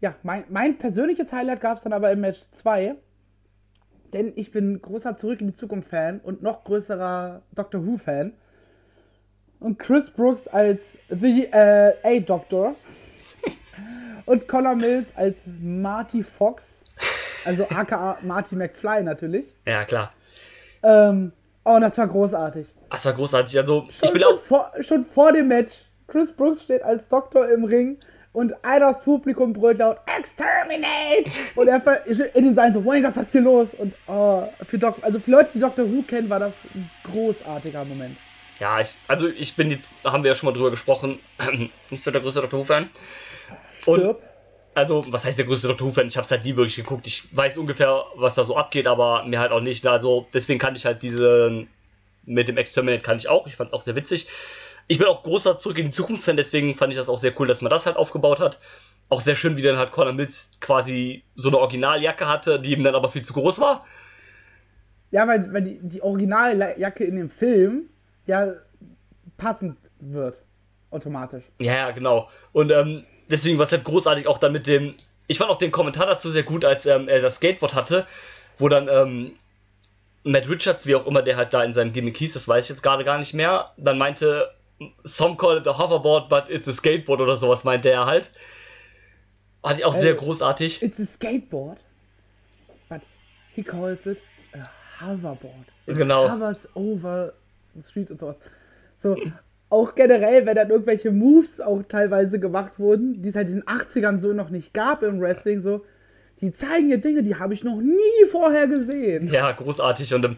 Ja, 0.00 0.14
mein, 0.22 0.44
mein 0.48 0.78
persönliches 0.78 1.32
Highlight 1.32 1.60
gab 1.60 1.76
es 1.76 1.84
dann 1.84 1.92
aber 1.92 2.10
im 2.10 2.20
Match 2.20 2.40
2. 2.50 2.96
Denn 4.12 4.32
ich 4.36 4.50
bin 4.50 4.80
großer 4.82 5.16
Zurück 5.16 5.40
in 5.40 5.48
die 5.48 5.52
Zukunft-Fan 5.52 6.20
und 6.20 6.42
noch 6.42 6.64
größerer 6.64 7.42
Doctor 7.54 7.86
Who-Fan. 7.86 8.32
Und 9.60 9.78
Chris 9.78 10.10
Brooks 10.10 10.48
als 10.48 10.98
The 11.08 11.44
äh, 11.52 11.92
A-Doctor. 12.02 12.74
und 14.26 14.48
Connor 14.48 14.74
Mills 14.74 15.06
als 15.14 15.44
Marty 15.46 16.22
Fox. 16.22 16.84
Also 17.44 17.64
aka 17.70 18.18
Marty 18.22 18.56
McFly 18.56 19.02
natürlich. 19.02 19.54
Ja, 19.66 19.84
klar. 19.84 20.12
Ähm, 20.82 21.32
oh, 21.64 21.74
und 21.74 21.82
das 21.82 21.98
war 21.98 22.08
großartig. 22.08 22.74
Das 22.90 23.04
war 23.04 23.12
großartig. 23.12 23.58
Also, 23.58 23.86
ich 23.88 23.96
Schon, 23.98 24.12
bin 24.12 24.22
schon, 24.22 24.34
auch. 24.34 24.40
vor, 24.40 24.72
schon 24.80 25.04
vor 25.04 25.32
dem 25.32 25.48
Match. 25.48 25.72
Chris 26.06 26.32
Brooks 26.32 26.62
steht 26.62 26.82
als 26.82 27.08
Doktor 27.08 27.48
im 27.48 27.64
Ring 27.64 27.98
und 28.32 28.52
all 28.62 28.80
das 28.80 29.02
Publikum 29.02 29.52
brüllt 29.52 29.78
laut 29.78 29.98
Exterminate! 30.18 31.30
Und 31.54 31.68
er 31.68 32.06
in 32.34 32.44
den 32.44 32.54
Seilen 32.54 32.72
so, 32.72 32.80
mein 32.80 33.02
Gott, 33.02 33.16
was 33.16 33.26
ist 33.26 33.32
hier 33.32 33.40
los? 33.42 33.74
Und 33.74 33.94
oh, 34.06 34.44
für, 34.64 34.78
Doc, 34.78 34.96
also 35.02 35.20
für 35.20 35.30
Leute, 35.30 35.50
die 35.54 35.60
Doctor 35.60 35.90
Who 35.90 36.02
kennen, 36.02 36.28
war 36.28 36.38
das 36.38 36.54
ein 36.74 36.90
großartiger 37.12 37.84
Moment. 37.84 38.16
Ja, 38.58 38.80
ich, 38.80 38.94
also 39.08 39.28
ich 39.28 39.56
bin 39.56 39.70
jetzt, 39.70 39.94
haben 40.04 40.22
wir 40.22 40.30
ja 40.30 40.34
schon 40.34 40.48
mal 40.48 40.52
drüber 40.52 40.70
gesprochen, 40.70 41.18
nicht 41.90 42.02
so 42.04 42.10
der 42.10 42.20
größte 42.20 42.40
Doctor 42.40 42.60
Who-Fan. 42.60 42.90
Und 43.86 44.00
Stirb. 44.00 44.22
Also, 44.74 45.04
was 45.08 45.24
heißt 45.24 45.38
der 45.38 45.46
größte 45.46 45.68
Doctor 45.68 45.88
Who-Fan? 45.88 46.08
Ich 46.08 46.16
habe 46.16 46.24
es 46.24 46.30
halt 46.30 46.44
nie 46.44 46.56
wirklich 46.56 46.76
geguckt. 46.76 47.06
Ich 47.06 47.36
weiß 47.36 47.58
ungefähr, 47.58 48.04
was 48.16 48.34
da 48.34 48.44
so 48.44 48.56
abgeht, 48.56 48.86
aber 48.86 49.24
mir 49.24 49.40
halt 49.40 49.52
auch 49.52 49.60
nicht. 49.60 49.86
Also, 49.86 50.26
deswegen 50.32 50.58
kannte 50.58 50.78
ich 50.78 50.86
halt 50.86 51.02
diese 51.02 51.66
mit 52.24 52.48
dem 52.48 52.56
Exterminate 52.56 53.02
kann 53.02 53.18
ich 53.18 53.28
auch. 53.28 53.46
Ich 53.46 53.56
fand 53.56 53.68
es 53.68 53.74
auch 53.74 53.80
sehr 53.80 53.96
witzig. 53.96 54.28
Ich 54.88 54.98
bin 54.98 55.06
auch 55.06 55.22
großer 55.22 55.58
Zurück 55.58 55.78
in 55.78 55.86
die 55.86 55.92
Zukunft-Fan, 55.92 56.36
deswegen 56.36 56.74
fand 56.74 56.92
ich 56.92 56.98
das 56.98 57.08
auch 57.08 57.18
sehr 57.18 57.38
cool, 57.38 57.46
dass 57.46 57.62
man 57.62 57.70
das 57.70 57.86
halt 57.86 57.96
aufgebaut 57.96 58.40
hat. 58.40 58.58
Auch 59.08 59.20
sehr 59.20 59.36
schön, 59.36 59.56
wie 59.56 59.62
dann 59.62 59.76
halt 59.76 59.92
Connor 59.92 60.12
Mills 60.12 60.50
quasi 60.60 61.22
so 61.36 61.48
eine 61.48 61.58
Originaljacke 61.58 62.28
hatte, 62.28 62.60
die 62.60 62.72
ihm 62.72 62.84
dann 62.84 62.94
aber 62.94 63.08
viel 63.08 63.22
zu 63.22 63.32
groß 63.32 63.60
war. 63.60 63.84
Ja, 65.10 65.28
weil, 65.28 65.52
weil 65.52 65.62
die, 65.62 65.78
die 65.82 66.02
Originaljacke 66.02 67.04
in 67.04 67.16
dem 67.16 67.30
Film 67.30 67.90
ja 68.26 68.54
passend 69.36 69.76
wird. 70.00 70.42
Automatisch. 70.90 71.44
Ja, 71.58 71.74
ja, 71.74 71.90
genau. 71.90 72.28
Und 72.52 72.70
ähm, 72.70 73.04
deswegen 73.32 73.58
war 73.58 73.64
es 73.64 73.72
halt 73.72 73.82
großartig 73.82 74.28
auch 74.28 74.38
dann 74.38 74.52
mit 74.52 74.68
dem. 74.68 74.94
Ich 75.26 75.38
fand 75.38 75.50
auch 75.50 75.56
den 75.58 75.72
Kommentar 75.72 76.06
dazu 76.06 76.30
sehr 76.30 76.42
gut, 76.44 76.64
als 76.64 76.86
ähm, 76.86 77.08
er 77.08 77.20
das 77.20 77.36
Skateboard 77.36 77.74
hatte, 77.74 78.06
wo 78.58 78.68
dann 78.68 78.88
ähm, 78.88 79.32
Matt 80.24 80.48
Richards, 80.48 80.86
wie 80.86 80.94
auch 80.94 81.06
immer 81.06 81.22
der 81.22 81.36
halt 81.36 81.52
da 81.52 81.64
in 81.64 81.72
seinem 81.72 81.92
Gimmick 81.92 82.16
hieß, 82.16 82.34
das 82.34 82.46
weiß 82.46 82.64
ich 82.64 82.70
jetzt 82.70 82.82
gerade 82.82 83.02
gar 83.02 83.18
nicht 83.18 83.34
mehr, 83.34 83.70
dann 83.76 83.98
meinte 83.98 84.52
some 85.04 85.36
call 85.36 85.58
it 85.58 85.66
a 85.66 85.78
hoverboard, 85.78 86.28
but 86.28 86.48
it's 86.48 86.68
a 86.68 86.72
skateboard 86.72 87.20
oder 87.20 87.36
sowas 87.36 87.64
meinte 87.64 87.90
er 87.90 88.06
halt. 88.06 88.30
Fand 89.62 89.78
ich 89.78 89.84
auch 89.84 89.94
sehr 89.94 90.14
großartig. 90.14 90.82
It's 90.82 91.00
a 91.00 91.04
skateboard, 91.04 91.78
but 92.88 93.00
he 93.54 93.62
calls 93.62 94.06
it 94.06 94.20
a 94.54 94.68
hoverboard. 95.00 95.66
It 95.86 95.96
Genau. 95.96 96.28
hovers 96.28 96.68
over 96.74 97.32
the 97.74 97.82
street 97.82 98.10
und 98.10 98.18
sowas. 98.18 98.40
So, 98.96 99.16
auch 99.72 99.94
generell, 99.94 100.44
wenn 100.46 100.54
dann 100.54 100.70
irgendwelche 100.70 101.10
Moves 101.10 101.60
auch 101.60 101.82
teilweise 101.88 102.38
gemacht 102.38 102.78
wurden, 102.78 103.22
die 103.22 103.30
es 103.30 103.34
halt 103.34 103.48
in 103.48 103.54
den 103.54 103.64
80ern 103.64 104.18
so 104.18 104.32
noch 104.32 104.50
nicht 104.50 104.74
gab 104.74 105.02
im 105.02 105.20
Wrestling, 105.20 105.60
so, 105.60 105.84
die 106.40 106.52
zeigen 106.52 106.88
hier 106.88 106.98
Dinge, 106.98 107.22
die 107.22 107.36
habe 107.36 107.54
ich 107.54 107.64
noch 107.64 107.80
nie 107.80 108.26
vorher 108.30 108.66
gesehen. 108.66 109.28
Ja, 109.32 109.50
großartig. 109.52 110.12
Und 110.14 110.24
ähm, 110.24 110.36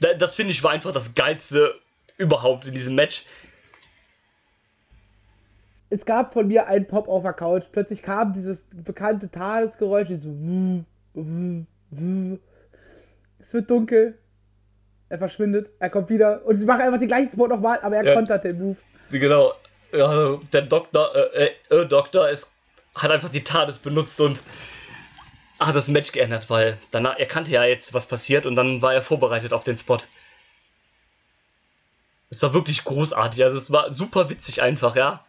da- 0.00 0.14
das 0.14 0.34
finde 0.34 0.50
ich 0.52 0.64
war 0.64 0.72
einfach 0.72 0.92
das 0.92 1.14
Geilste 1.14 1.74
überhaupt 2.18 2.66
in 2.66 2.74
diesem 2.74 2.94
Match. 2.96 3.24
Es 5.88 6.04
gab 6.04 6.32
von 6.32 6.46
mir 6.48 6.66
einen 6.66 6.86
Pop 6.86 7.08
auf 7.08 7.22
der 7.22 7.32
Couch. 7.32 7.64
Plötzlich 7.72 8.02
kam 8.02 8.32
dieses 8.32 8.66
bekannte 8.84 9.30
Tagesgeräusch, 9.30 10.08
dieses. 10.08 10.26
Es 13.40 13.52
wird 13.52 13.70
dunkel. 13.70 14.18
Er 15.10 15.18
verschwindet, 15.18 15.72
er 15.80 15.90
kommt 15.90 16.08
wieder 16.08 16.46
und 16.46 16.54
sie 16.54 16.64
machen 16.64 16.82
einfach 16.82 17.00
den 17.00 17.08
gleichen 17.08 17.32
Spot 17.32 17.48
nochmal, 17.48 17.80
aber 17.82 17.96
er 17.96 18.04
Ja. 18.04 18.14
kontert 18.14 18.44
den 18.44 18.58
Move. 18.58 18.76
Genau. 19.10 19.52
Ja, 19.92 20.38
der 20.52 20.62
Doktor, 20.62 21.12
äh, 21.16 21.46
äh, 21.46 21.82
äh, 21.82 21.86
Doktor 21.88 22.28
ist, 22.28 22.52
hat 22.94 23.10
einfach 23.10 23.28
die 23.28 23.42
TARDIS 23.42 23.80
benutzt 23.80 24.20
und 24.20 24.40
hat 25.58 25.74
das 25.74 25.88
Match 25.88 26.12
geändert, 26.12 26.48
weil 26.48 26.78
danach, 26.92 27.18
er 27.18 27.26
kannte 27.26 27.50
ja 27.50 27.64
jetzt, 27.64 27.92
was 27.92 28.06
passiert 28.06 28.46
und 28.46 28.54
dann 28.54 28.82
war 28.82 28.94
er 28.94 29.02
vorbereitet 29.02 29.52
auf 29.52 29.64
den 29.64 29.76
Spot. 29.76 29.98
Es 32.30 32.40
war 32.44 32.54
wirklich 32.54 32.84
großartig, 32.84 33.42
also 33.42 33.58
es 33.58 33.72
war 33.72 33.92
super 33.92 34.30
witzig 34.30 34.62
einfach. 34.62 34.94
Ja. 34.94 35.24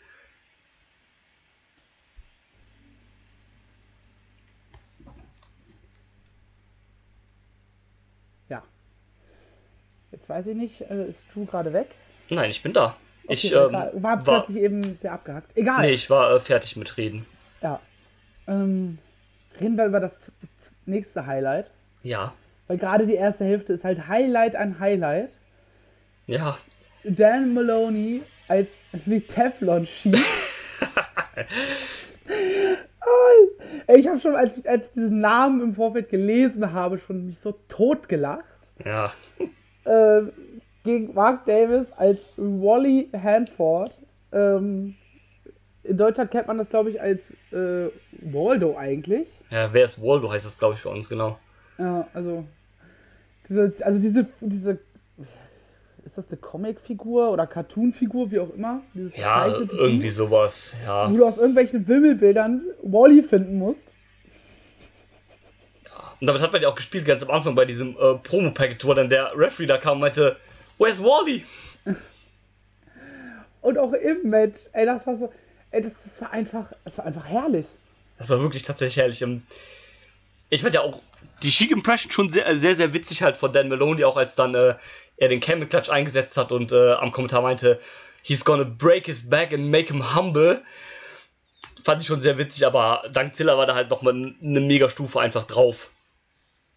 Jetzt 10.22 10.30
weiß 10.30 10.46
ich 10.46 10.56
nicht, 10.56 10.82
äh, 10.82 11.08
ist 11.08 11.25
Drew 11.34 11.46
gerade 11.46 11.74
weg? 11.74 11.88
Nein, 12.30 12.51
ich 12.51 12.62
bin 12.62 12.74
da. 12.74 12.96
Ich 13.28 13.56
Okay, 13.56 13.75
ähm, 13.75 14.04
war, 14.04 14.22
plötzlich 14.22 14.58
eben 14.62 14.96
sehr 14.96 15.13
abgehackt. 15.13 15.50
Egal. 15.58 15.82
nee, 15.82 15.94
ich 15.94 16.12
war 16.12 16.32
äh, 16.32 16.40
fertig 16.40 16.75
mit 16.75 16.96
Reden. 16.96 17.25
Ja. 17.63 17.80
Ähm, 18.48 19.00
reden 19.60 19.78
wir 19.78 19.86
über 19.88 20.00
das 20.00 20.32
nächste 20.86 21.25
Highlight. 21.25 21.72
Ja, 22.04 22.36
Weil 22.68 22.78
gerade 22.78 23.08
die 23.08 23.16
erste 23.16 23.46
Hälfte 23.46 23.74
ist 23.74 23.84
halt 23.84 24.08
Highlight 24.10 24.56
an 24.56 24.80
Highlight. 24.80 25.32
ja, 26.28 26.56
Dan 27.04 27.56
Maloney 27.56 28.22
als 28.48 28.68
die 28.92 29.22
Teflon 29.22 29.88
Sheep. 29.88 30.20
oh, 33.01 33.92
ich 33.96 34.08
habe 34.08 34.20
schon, 34.20 34.36
als 34.36 34.60
ich, 34.60 34.70
als 34.70 34.90
ich 34.90 34.94
diesen 34.94 35.20
Namen 35.20 35.62
im 35.62 35.74
Vorfeld 35.74 36.10
gelesen 36.10 36.74
habe, 36.74 37.00
schon 37.00 37.25
mich 37.25 37.40
so 37.40 37.54
tot 37.68 38.08
gelacht. 38.08 38.70
ja. 38.86 39.12
Äh, 39.86 40.22
gegen 40.84 41.14
Mark 41.14 41.46
Davis 41.46 41.92
als 41.92 42.32
Wally 42.38 43.10
Hanford. 43.14 44.00
Ähm, 44.32 44.96
in 45.84 45.98
Deutschland 45.98 46.32
kennt 46.32 46.48
man 46.48 46.58
das, 46.58 46.70
glaube 46.70 46.90
ich, 46.90 47.02
als 47.02 47.32
äh, 47.52 47.90
Waldo 48.22 48.78
eigentlich. 48.78 49.28
Ja, 49.52 49.74
wer 49.74 49.86
ist 49.86 50.02
Waldo, 50.02 50.32
heißt 50.32 50.46
das, 50.46 50.58
glaube 50.58 50.76
ich, 50.76 50.84
bei 50.84 50.90
uns, 50.90 51.10
genau. 51.10 51.38
Ja, 51.78 52.08
also 52.14 52.46
diese, 53.50 53.74
also 53.82 54.00
diese, 54.00 54.28
diese, 54.40 54.80
ist 56.04 56.18
das 56.18 56.30
eine 56.30 56.38
Comicfigur 56.38 57.32
oder 57.32 57.48
Cartoonfigur, 57.48 58.32
wie 58.32 58.40
auch 58.40 58.54
immer? 58.54 58.82
Dieses 58.94 59.18
Ja, 59.18 59.48
irgendwie 59.48 60.00
Ding, 60.02 60.12
sowas, 60.12 60.76
ja. 60.86 61.12
Wo 61.12 61.18
du 61.18 61.26
aus 61.26 61.38
irgendwelchen 61.38 61.88
Wimmelbildern 61.88 62.62
Wally 62.84 63.24
finden 63.24 63.58
musst. 63.58 63.90
Und 66.22 66.28
damit 66.28 66.42
hat 66.42 66.54
man 66.54 66.62
ja 66.62 66.70
auch 66.70 66.75
gespielt, 66.75 67.06
ganz 67.06 67.24
am 67.24 67.32
Anfang 67.32 67.56
bei 67.56 67.66
diesem 67.66 67.98
äh, 67.98 68.13
Promo-Package, 68.13 68.86
wo 68.86 68.94
dann 68.94 69.10
der 69.10 69.32
Referee 69.36 69.66
da 69.66 69.78
kam 69.78 69.94
und 69.94 70.01
meinte, 70.01 70.38
Where's 70.78 71.01
Wally? 71.04 71.44
Und 73.62 73.78
auch 73.78 73.94
im 73.94 74.24
Match, 74.24 74.62
ey, 74.74 74.86
das 74.86 75.06
war 75.06 75.16
so, 75.16 75.32
ey, 75.70 75.82
das, 75.82 75.94
das 76.04 76.22
war 76.22 76.32
einfach, 76.32 76.72
das 76.84 76.98
war 76.98 77.06
einfach 77.06 77.25
herrlich. 77.28 77.68
Das 78.18 78.30
war 78.30 78.42
wirklich 78.42 78.63
tatsächlich 78.63 78.98
herrlich. 78.98 79.22
Ähm, 79.22 79.44
Ich 80.50 80.63
fand 80.63 80.74
ja 80.74 80.82
auch 80.82 81.00
die 81.44 81.50
Chic 81.50 81.72
Impression 81.72 82.12
schon 82.12 82.30
sehr, 82.32 82.58
sehr, 82.58 82.75
sehr 82.75 82.94
witzig 82.94 83.22
halt 83.22 83.38
von 83.38 83.54
Dan 83.54 83.70
Maloney, 83.70 84.04
auch 84.04 84.18
als 84.18 84.36
dann 84.36 84.56
äh, 84.56 84.75
er 85.18 85.28
den 85.28 85.40
Camel 85.40 85.68
Clutch 85.68 85.90
eingesetzt 85.90 86.38
hat 86.38 86.51
und 86.51 86.72
äh, 86.72 86.94
am 86.94 87.12
Kommentar 87.12 87.44
meinte, 87.44 87.80
he's 88.24 88.44
gonna 88.44 88.63
break 88.63 89.06
his 89.06 89.30
back 89.30 89.54
and 89.54 89.70
make 89.70 89.94
him 89.94 90.16
humble. 90.16 90.62
Fand 91.84 92.01
ich 92.01 92.08
schon 92.08 92.22
sehr 92.22 92.38
witzig, 92.40 92.66
aber 92.66 93.04
dank 93.12 93.36
Zilla 93.36 93.58
war 93.58 93.68
da 93.68 93.75
halt 93.75 93.90
nochmal 93.92 94.13
eine 94.13 94.60
Megastufe 94.60 95.20
einfach 95.20 95.44
drauf. 95.44 95.90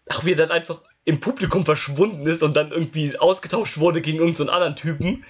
Ach, 0.09 0.23
wie 0.25 0.31
er 0.33 0.37
dann 0.37 0.51
einfach 0.51 0.81
im 1.03 1.19
Publikum 1.19 1.65
verschwunden 1.65 2.25
ist 2.27 2.43
und 2.43 2.55
dann 2.55 2.71
irgendwie 2.71 3.17
ausgetauscht 3.17 3.77
wurde 3.77 4.01
gegen 4.01 4.19
irgendeinen 4.19 4.49
anderen 4.49 4.75
Typen, 4.75 5.23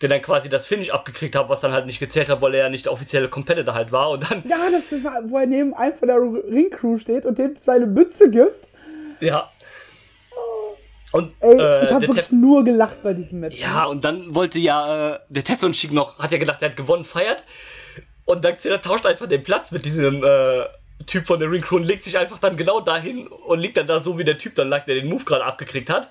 der 0.00 0.08
dann 0.08 0.22
quasi 0.22 0.48
das 0.48 0.66
Finish 0.66 0.90
abgekriegt 0.90 1.36
hat, 1.36 1.48
was 1.48 1.60
dann 1.60 1.72
halt 1.72 1.86
nicht 1.86 2.00
gezählt 2.00 2.28
hat, 2.28 2.42
weil 2.42 2.54
er 2.54 2.64
ja 2.64 2.68
nicht 2.68 2.86
der 2.86 2.92
offizielle 2.92 3.28
Competitor 3.28 3.74
halt 3.74 3.92
war 3.92 4.10
und 4.10 4.28
dann, 4.30 4.42
Ja, 4.48 4.68
das 4.70 4.92
war, 5.04 5.22
wo 5.28 5.38
er 5.38 5.46
neben 5.46 5.74
einem 5.74 5.94
von 5.94 6.08
der 6.08 6.16
Ringcrew 6.18 6.98
steht 6.98 7.24
und 7.24 7.38
dem 7.38 7.54
seine 7.60 7.86
Mütze 7.86 8.30
gibt. 8.30 8.68
ja. 9.20 9.50
Und 11.12 11.32
Ey, 11.38 11.52
äh, 11.60 11.84
ich 11.84 11.92
habe 11.92 12.02
wirklich 12.08 12.26
Tef 12.26 12.32
nur 12.32 12.64
gelacht 12.64 13.04
bei 13.04 13.14
diesem 13.14 13.38
Match. 13.38 13.60
ja, 13.60 13.84
und 13.84 14.02
dann 14.04 14.34
wollte 14.34 14.58
ja 14.58 15.14
äh, 15.14 15.18
der 15.28 15.44
Teflon 15.44 15.70
Chic 15.70 15.92
noch, 15.92 16.18
hat 16.18 16.32
ja 16.32 16.38
gedacht, 16.38 16.60
er 16.60 16.70
hat 16.70 16.76
gewonnen, 16.76 17.04
feiert. 17.04 17.44
Und 18.24 18.44
dann 18.44 18.56
tauscht 18.82 19.06
einfach 19.06 19.28
den 19.28 19.44
Platz 19.44 19.70
mit 19.70 19.84
diesem 19.84 20.24
äh, 20.24 20.64
Typ 21.06 21.26
von 21.26 21.38
der 21.40 21.50
Ring 21.50 21.62
Crew 21.62 21.78
legt 21.78 22.04
sich 22.04 22.16
einfach 22.18 22.38
dann 22.38 22.56
genau 22.56 22.80
dahin 22.80 23.26
und 23.26 23.58
liegt 23.58 23.76
dann 23.76 23.86
da 23.86 24.00
so, 24.00 24.18
wie 24.18 24.24
der 24.24 24.38
Typ 24.38 24.54
dann 24.54 24.68
lag, 24.68 24.84
der 24.84 24.94
den 24.94 25.08
Move 25.08 25.24
gerade 25.24 25.44
abgekriegt 25.44 25.90
hat. 25.90 26.10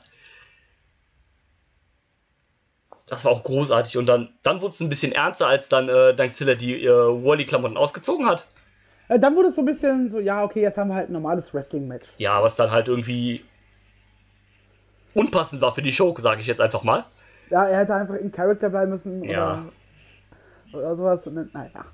Das 3.07 3.25
war 3.25 3.31
auch 3.31 3.43
großartig. 3.43 3.97
Und 3.97 4.05
dann, 4.05 4.29
dann 4.43 4.61
wurde 4.61 4.73
es 4.73 4.79
ein 4.79 4.89
bisschen 4.89 5.11
ernster, 5.11 5.47
als 5.47 5.67
dann 5.69 5.89
äh, 5.89 6.13
Dank 6.13 6.35
Zilla 6.35 6.55
die 6.55 6.83
äh, 6.83 6.89
Wally-Klamotten 6.89 7.77
ausgezogen 7.77 8.25
hat. 8.27 8.47
Äh, 9.09 9.19
Dann 9.19 9.35
wurde 9.35 9.49
es 9.49 9.55
so 9.55 9.61
ein 9.61 9.65
bisschen 9.65 10.07
so, 10.09 10.19
ja, 10.19 10.43
okay, 10.43 10.61
jetzt 10.61 10.77
haben 10.77 10.89
wir 10.89 10.95
halt 10.95 11.09
ein 11.09 11.13
normales 11.13 11.53
Wrestling-Match. 11.53 12.07
Ja, 12.17 12.41
was 12.41 12.55
dann 12.55 12.71
halt 12.71 12.87
irgendwie 12.87 13.43
unpassend 15.13 15.61
war 15.61 15.73
für 15.75 15.81
die 15.81 15.91
Show, 15.93 16.15
sage 16.17 16.41
ich 16.41 16.47
jetzt 16.47 16.61
einfach 16.61 16.83
mal. 16.83 17.05
Ja, 17.49 17.65
er 17.65 17.79
hätte 17.79 17.93
einfach 17.93 18.15
in 18.15 18.31
Character 18.31 18.69
bleiben 18.69 18.91
müssen 18.91 19.23
Ja. 19.23 19.65
oder, 20.71 20.79
oder 20.79 20.95
sowas. 20.95 21.25
Naja. 21.53 21.85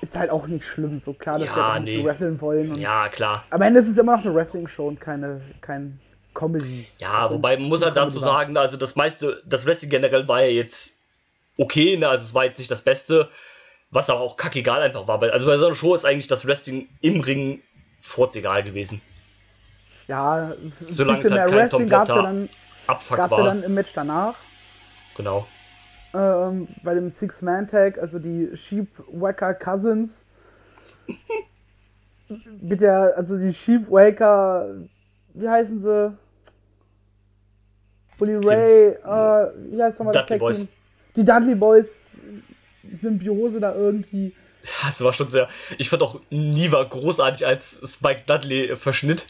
Ist 0.00 0.16
halt 0.16 0.30
auch 0.30 0.46
nicht 0.46 0.64
schlimm, 0.64 1.00
so 1.00 1.12
klar, 1.12 1.38
dass 1.38 1.48
Ja, 1.48 1.74
wir 1.74 1.80
nicht 1.80 1.96
nee. 1.98 2.04
wresteln 2.04 2.40
wollen. 2.40 2.74
Ja, 2.76 3.08
klar. 3.08 3.44
Am 3.50 3.60
Ende 3.62 3.80
ist 3.80 3.88
es 3.88 3.98
immer 3.98 4.16
noch 4.16 4.24
eine 4.24 4.34
Wrestling-Show 4.34 4.86
und 4.86 5.00
keine, 5.00 5.40
kein 5.60 5.98
Comedy. 6.34 6.86
Ja, 6.98 7.30
wobei 7.30 7.56
man 7.56 7.68
muss 7.68 7.84
halt 7.84 7.96
dazu 7.96 8.18
sagen, 8.20 8.56
also 8.56 8.76
das 8.76 8.94
meiste, 8.96 9.42
das 9.44 9.66
Wrestling 9.66 9.90
generell 9.90 10.28
war 10.28 10.42
ja 10.42 10.48
jetzt 10.50 10.92
okay, 11.58 11.96
ne? 11.96 12.08
also 12.08 12.22
es 12.24 12.34
war 12.34 12.44
jetzt 12.44 12.58
nicht 12.60 12.70
das 12.70 12.82
Beste, 12.82 13.28
was 13.90 14.08
aber 14.10 14.20
auch 14.20 14.36
kackegal 14.36 14.80
einfach 14.82 15.08
war. 15.08 15.20
weil- 15.20 15.32
Also 15.32 15.46
bei 15.48 15.56
so 15.58 15.66
einer 15.66 15.74
Show 15.74 15.94
ist 15.94 16.04
eigentlich 16.04 16.28
das 16.28 16.46
Wrestling 16.46 16.88
im 17.00 17.20
Ring 17.20 17.60
furzegal 18.00 18.62
gewesen. 18.62 19.00
Ja, 20.06 20.52
ein 20.52 20.72
Solange 20.90 21.18
es 21.18 21.22
bisschen 21.24 21.38
halt 21.40 21.50
mehr 21.50 21.58
Wrestling 21.60 21.88
gab 21.88 22.08
es 22.08 22.14
dann- 22.14 22.48
gab's 22.86 23.10
ja 23.36 23.42
dann 23.44 23.62
im 23.64 23.74
Match 23.74 23.90
danach. 23.94 24.34
genau. 25.16 25.46
Ähm, 26.14 26.68
bei 26.82 26.94
dem 26.94 27.10
Six-Man-Tag, 27.10 27.98
also 27.98 28.18
die 28.18 28.56
Sheepwacker 28.56 29.54
Cousins. 29.54 30.24
Mit 32.60 32.80
der, 32.80 33.16
also 33.16 33.38
die 33.38 33.52
Sheepwaker, 33.52 34.74
wie 35.34 35.48
heißen 35.48 35.78
sie? 35.80 36.16
Bully 38.18 38.36
Ray, 38.36 38.88
äh, 38.88 39.72
wie 39.72 39.82
heißt 39.82 40.00
nochmal 40.00 40.14
das 40.14 40.26
Dudley 40.26 40.38
Boys. 40.38 40.58
Team? 40.58 40.68
Die 41.16 41.24
Dudley 41.24 41.54
Boys 41.54 42.20
Symbiose 42.92 43.60
da 43.60 43.74
irgendwie. 43.74 44.34
Das 44.84 45.00
war 45.02 45.12
schon 45.12 45.30
sehr. 45.30 45.48
Ich 45.78 45.88
fand 45.88 46.02
auch 46.02 46.20
Niva 46.30 46.82
großartig 46.82 47.46
als 47.46 47.80
Spike 47.84 48.24
Dudley 48.26 48.76
verschnitt. 48.76 49.26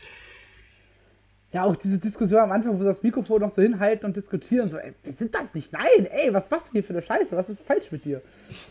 Ja, 1.50 1.64
auch 1.64 1.76
diese 1.76 1.98
Diskussion 1.98 2.40
am 2.40 2.52
Anfang, 2.52 2.74
wo 2.74 2.82
sie 2.82 2.84
das 2.88 3.02
Mikrofon 3.02 3.40
noch 3.40 3.48
so 3.48 3.62
hinhalten 3.62 4.04
und 4.04 4.14
diskutieren, 4.16 4.68
so, 4.68 4.76
ey, 4.76 4.92
wir 5.02 5.12
sind 5.14 5.34
das 5.34 5.54
nicht? 5.54 5.72
Nein, 5.72 6.06
ey, 6.10 6.32
was 6.34 6.50
machst 6.50 6.68
du 6.68 6.72
hier 6.72 6.84
für 6.84 6.92
eine 6.92 7.00
Scheiße? 7.00 7.36
Was 7.36 7.48
ist 7.48 7.66
falsch 7.66 7.90
mit 7.90 8.04
dir? 8.04 8.22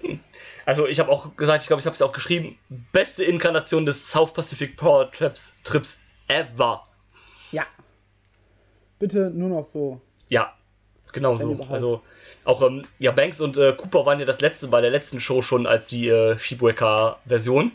Also 0.65 0.85
ich 0.85 0.99
habe 0.99 1.09
auch 1.09 1.37
gesagt, 1.37 1.61
ich 1.63 1.67
glaube, 1.67 1.79
ich 1.79 1.85
habe 1.85 1.95
es 1.95 2.01
auch 2.01 2.11
geschrieben, 2.11 2.57
beste 2.91 3.23
Inkarnation 3.23 3.85
des 3.85 4.11
South 4.11 4.33
Pacific 4.33 4.75
Power 4.75 5.09
Trips, 5.09 5.53
Trips 5.63 6.03
ever. 6.27 6.85
Ja. 7.53 7.63
Bitte 8.99 9.29
nur 9.29 9.47
noch 9.47 9.63
so. 9.63 10.01
Ja, 10.27 10.53
genau 11.13 11.39
Wenn 11.39 11.47
so. 11.47 11.51
überhaupt. 11.53 11.71
Also 11.71 12.01
auch 12.43 12.61
ähm, 12.63 12.81
ja 12.99 13.11
Banks 13.11 13.39
und 13.39 13.55
äh, 13.55 13.71
Cooper 13.77 14.05
waren 14.05 14.19
ja 14.19 14.25
das 14.25 14.41
letzte 14.41 14.67
bei 14.67 14.81
der 14.81 14.89
letzten 14.89 15.21
Show 15.21 15.41
schon 15.41 15.67
als 15.67 15.87
die 15.87 16.09
äh, 16.09 16.37
Sheepwaker-Version. 16.37 17.71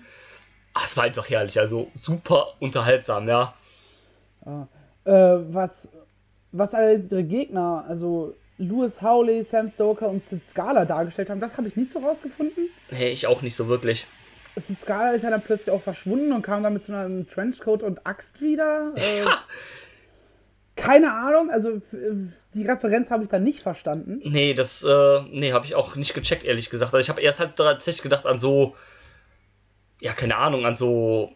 Ah, 0.75 0.83
es 0.85 0.95
war 0.95 1.05
einfach 1.05 1.31
herrlich, 1.31 1.59
also 1.59 1.91
super 1.95 2.49
unterhaltsam, 2.61 3.27
ja. 3.27 3.55
Äh, 5.05 5.13
was, 5.13 5.91
was 6.53 6.75
allerdings 6.75 7.11
ihre 7.11 7.25
Gegner, 7.25 7.85
also 7.89 8.35
Louis 8.59 9.03
Howley, 9.03 9.43
Sam 9.43 9.69
Stoker 9.69 10.09
und 10.09 10.23
Sid 10.23 10.47
Scala 10.47 10.85
dargestellt 10.85 11.31
haben, 11.31 11.41
das 11.41 11.57
habe 11.57 11.69
ich 11.69 11.77
nicht 11.77 11.91
so 11.91 11.99
rausgefunden. 11.99 12.69
Nee, 12.91 13.11
ich 13.11 13.27
auch 13.27 13.43
nicht 13.43 13.57
so 13.57 13.69
wirklich. 13.69 14.07
Sid 14.57 14.79
Scala 14.79 15.13
ist 15.13 15.25
ja 15.25 15.31
dann 15.31 15.43
plötzlich 15.43 15.75
auch 15.75 15.81
verschwunden 15.83 16.33
und 16.33 16.43
kam 16.43 16.63
dann 16.63 16.75
mit 16.75 16.85
so 16.85 16.93
einem 16.93 17.27
Trenchcoat 17.29 17.83
und 17.83 18.07
Axt 18.07 18.41
wieder. 18.43 18.93
Äh, 18.97 19.25
Ja. 19.25 19.39
keine 20.77 21.13
Ahnung, 21.13 21.51
also 21.51 21.81
die 22.55 22.65
Referenz 22.67 23.11
habe 23.11 23.23
ich 23.25 23.29
da 23.29 23.39
nicht 23.39 23.61
verstanden. 23.61 24.21
Nee, 24.25 24.55
das, 24.55 24.83
äh, 24.85 25.21
nee, 25.31 25.53
habe 25.53 25.65
ich 25.67 25.75
auch 25.75 25.97
nicht 25.97 26.15
gecheckt, 26.15 26.45
ehrlich 26.45 26.71
gesagt. 26.71 26.95
Also 26.95 27.03
ich 27.03 27.09
habe 27.11 27.21
erst 27.21 27.41
halt 27.41 27.57
tatsächlich 27.57 28.03
gedacht 28.03 28.27
an 28.27 28.39
so, 28.39 28.75
ja, 30.01 30.13
keine 30.13 30.37
Ahnung, 30.37 30.67
an 30.67 30.75
so. 30.77 31.33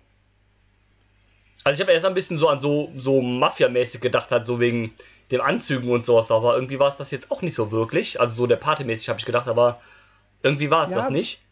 Also 1.66 1.78
ich 1.78 1.80
habe 1.80 1.92
erst 1.92 2.06
ein 2.06 2.14
bisschen 2.14 2.38
so 2.38 2.49
an 2.49 2.61
so, 2.61 2.92
so 2.94 3.20
Mafia-mäßig 3.20 4.00
gedacht, 4.00 4.30
halt 4.30 4.46
so 4.46 4.61
wegen 4.61 4.94
dem 5.32 5.40
Anzügen 5.40 5.90
und 5.90 6.04
sowas, 6.04 6.30
aber 6.30 6.54
irgendwie 6.54 6.78
war 6.78 6.87
es 6.87 6.96
das 6.96 7.11
jetzt 7.11 7.32
auch 7.32 7.42
nicht 7.42 7.56
so 7.56 7.73
wirklich. 7.73 8.20
Also 8.20 8.37
so 8.37 8.46
der 8.46 8.54
Partymäßig 8.54 9.08
habe 9.08 9.18
ich 9.18 9.26
gedacht, 9.26 9.49
aber 9.49 9.80
irgendwie 10.44 10.70
war 10.70 10.85
es 10.85 10.90
Ja. 10.90 10.96
das 10.99 11.11
nicht. 11.11 11.42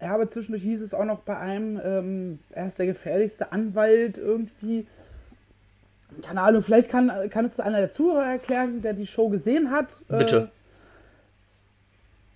Ja, 0.00 0.12
aber 0.12 0.26
zwischendurch 0.26 0.64
hieß 0.64 0.82
es 0.82 0.92
auch 0.92 1.04
noch 1.04 1.20
bei 1.20 1.36
einem, 1.36 1.80
ähm, 1.84 2.38
er 2.50 2.66
ist 2.66 2.80
der 2.80 2.86
gefährlichste 2.86 3.52
Anwalt 3.52 4.18
irgendwie. 4.18 4.88
Keine 6.22 6.42
Ahnung, 6.42 6.64
vielleicht 6.64 6.90
kann, 6.90 7.30
kann 7.30 7.44
es 7.44 7.60
einer 7.60 7.78
der 7.78 7.92
Zuhörer 7.92 8.26
erklären, 8.26 8.82
der 8.82 8.94
die 8.94 9.06
Show 9.06 9.28
gesehen 9.28 9.70
hat. 9.70 9.86
Bitte. 10.08 10.50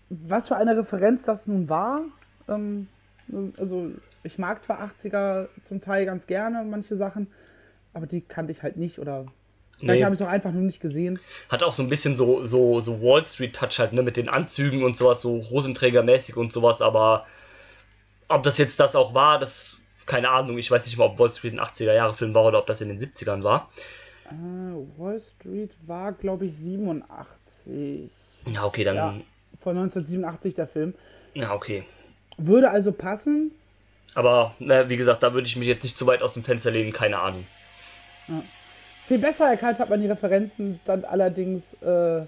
Äh, 0.09 0.15
was 0.29 0.47
für 0.47 0.55
eine 0.57 0.77
Referenz 0.77 1.25
das 1.25 1.49
nun 1.49 1.69
war. 1.69 2.03
Ähm, 2.49 2.87
also, 3.59 3.91
ich 4.23 4.39
mag 4.39 4.63
zwar 4.63 4.81
80er 4.83 5.49
zum 5.63 5.81
Teil 5.81 6.05
ganz 6.07 6.27
gerne, 6.27 6.65
manche 6.65 6.97
Sachen, 6.97 7.29
aber 7.93 8.07
die 8.07 8.21
kannte 8.21 8.53
ich 8.53 8.63
halt 8.63 8.77
nicht 8.77 8.99
oder 8.99 9.27
vielleicht 9.79 9.99
Nee. 9.99 10.05
habe 10.05 10.15
ich 10.15 10.21
es 10.21 10.27
auch 10.27 10.31
einfach 10.31 10.53
nur 10.53 10.63
nicht 10.63 10.81
gesehen. 10.81 11.19
Hat 11.49 11.63
auch 11.63 11.73
so 11.73 11.83
ein 11.83 11.89
bisschen 11.89 12.17
so, 12.17 12.45
so, 12.45 12.81
so 12.81 13.01
Wall 13.03 13.25
Street-Touch 13.25 13.79
halt, 13.79 13.93
ne, 13.93 14.03
mit 14.03 14.17
den 14.17 14.29
Anzügen 14.29 14.83
und 14.85 14.97
sowas, 14.97 15.21
so 15.21 15.43
Hosenträgermäßig 15.51 16.37
und 16.37 16.53
sowas, 16.53 16.81
aber 16.83 17.27
ob 18.29 18.43
das 18.43 18.59
jetzt 18.59 18.79
das 18.81 18.97
auch 18.97 19.15
war, 19.15 19.39
das, 19.39 19.77
keine 20.07 20.31
Ahnung, 20.31 20.59
ich 20.59 20.71
weiß 20.71 20.87
nicht 20.87 20.97
mal, 20.97 21.07
ob 21.07 21.19
Wall 21.19 21.33
Street 21.33 21.55
ein 21.55 21.61
80er-Jahre-Film 21.61 22.35
war 22.35 22.45
oder 22.45 22.59
ob 22.59 22.67
das 22.67 22.81
in 22.81 22.89
den 22.89 22.99
70ern 22.99 23.43
war. 23.43 23.69
Äh, 24.27 24.99
Wall 24.99 25.21
Street 25.21 25.73
war, 25.87 26.13
glaube 26.13 26.47
ich, 26.47 26.55
87. 26.57 28.11
Ja, 28.47 28.65
okay, 28.65 28.85
dann, 28.85 28.97
Ja, 28.97 29.13
ja, 29.13 29.21
von 29.59 29.77
1987 29.77 30.55
der 30.55 30.67
Film. 30.67 30.95
okay. 31.51 31.85
Würde 32.37 32.71
also 32.71 32.93
passen. 32.93 33.53
Aber, 34.15 34.55
ne, 34.59 34.89
wie 34.89 34.97
gesagt, 34.97 35.23
da 35.23 35.35
würde 35.35 35.47
ich 35.47 35.57
mich 35.57 35.69
jetzt 35.69 35.83
nicht 35.83 35.99
zu 35.99 36.07
weit 36.07 36.23
aus 36.23 36.35
dem 36.35 36.45
Fenster 36.45 36.71
lehnen, 36.71 36.93
keine 36.93 37.19
Ahnung. 37.19 37.47
Viel 39.07 39.19
besser 39.19 39.49
erkannt 39.49 39.79
hat 39.79 39.91
man 39.91 40.01
die 40.01 40.07
Referenzen 40.07 40.81
dann 40.85 41.05
allerdings 41.05 41.75
äh, 41.83 42.25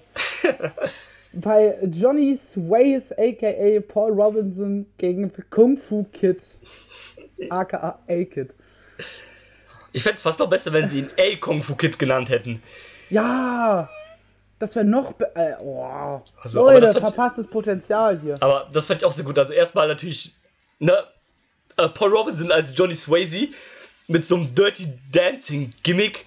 bei 1.33 1.77
Johnny 1.91 2.35
Sways, 2.35 3.11
aka 3.13 3.79
Paul 3.87 4.11
Robinson, 4.11 4.85
gegen 4.97 5.31
Kung 5.49 5.77
Fu 5.77 6.03
Kid, 6.11 6.41
aka 7.49 7.99
A-Kid. 8.07 8.53
Ich 9.93 10.03
fände 10.03 10.17
es 10.17 10.21
fast 10.21 10.39
noch 10.39 10.49
besser, 10.49 10.73
wenn 10.73 10.87
sie 10.89 10.99
ihn 10.99 11.09
A 11.17 11.35
Kung 11.39 11.63
Fu 11.63 11.75
Kid 11.75 11.97
genannt 11.97 12.29
hätten. 12.29 12.61
Ja, 13.09 13.89
das 14.59 14.75
wäre 14.75 14.85
noch. 14.85 15.13
be- 15.13 15.31
Äh, 15.35 15.53
oh. 15.61 16.21
Also, 16.41 16.63
Leute, 16.65 16.99
verpasstes 16.99 17.47
Potenzial 17.47 18.19
hier. 18.21 18.37
Aber 18.41 18.69
das 18.73 18.85
fand 18.87 19.01
ich 19.01 19.05
auch 19.05 19.11
sehr 19.11 19.25
gut. 19.25 19.37
Also 19.37 19.53
erstmal 19.53 19.87
natürlich, 19.87 20.35
ne, 20.79 21.03
äh, 21.77 21.89
Paul 21.89 22.11
Robinson 22.15 22.51
als 22.51 22.75
Johnny 22.77 22.97
Swayze 22.97 23.49
mit 24.07 24.25
so 24.25 24.35
einem 24.35 24.55
Dirty 24.55 24.87
Dancing 25.11 25.69
Gimmick. 25.83 26.25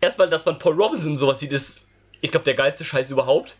Erstmal, 0.00 0.28
dass 0.28 0.44
man 0.44 0.58
Paul 0.58 0.74
Robinson 0.80 1.18
sowas 1.18 1.40
sieht, 1.40 1.52
ist, 1.52 1.86
ich 2.20 2.30
glaube, 2.30 2.44
der 2.44 2.54
geilste 2.54 2.84
Scheiß 2.84 3.10
überhaupt. 3.10 3.56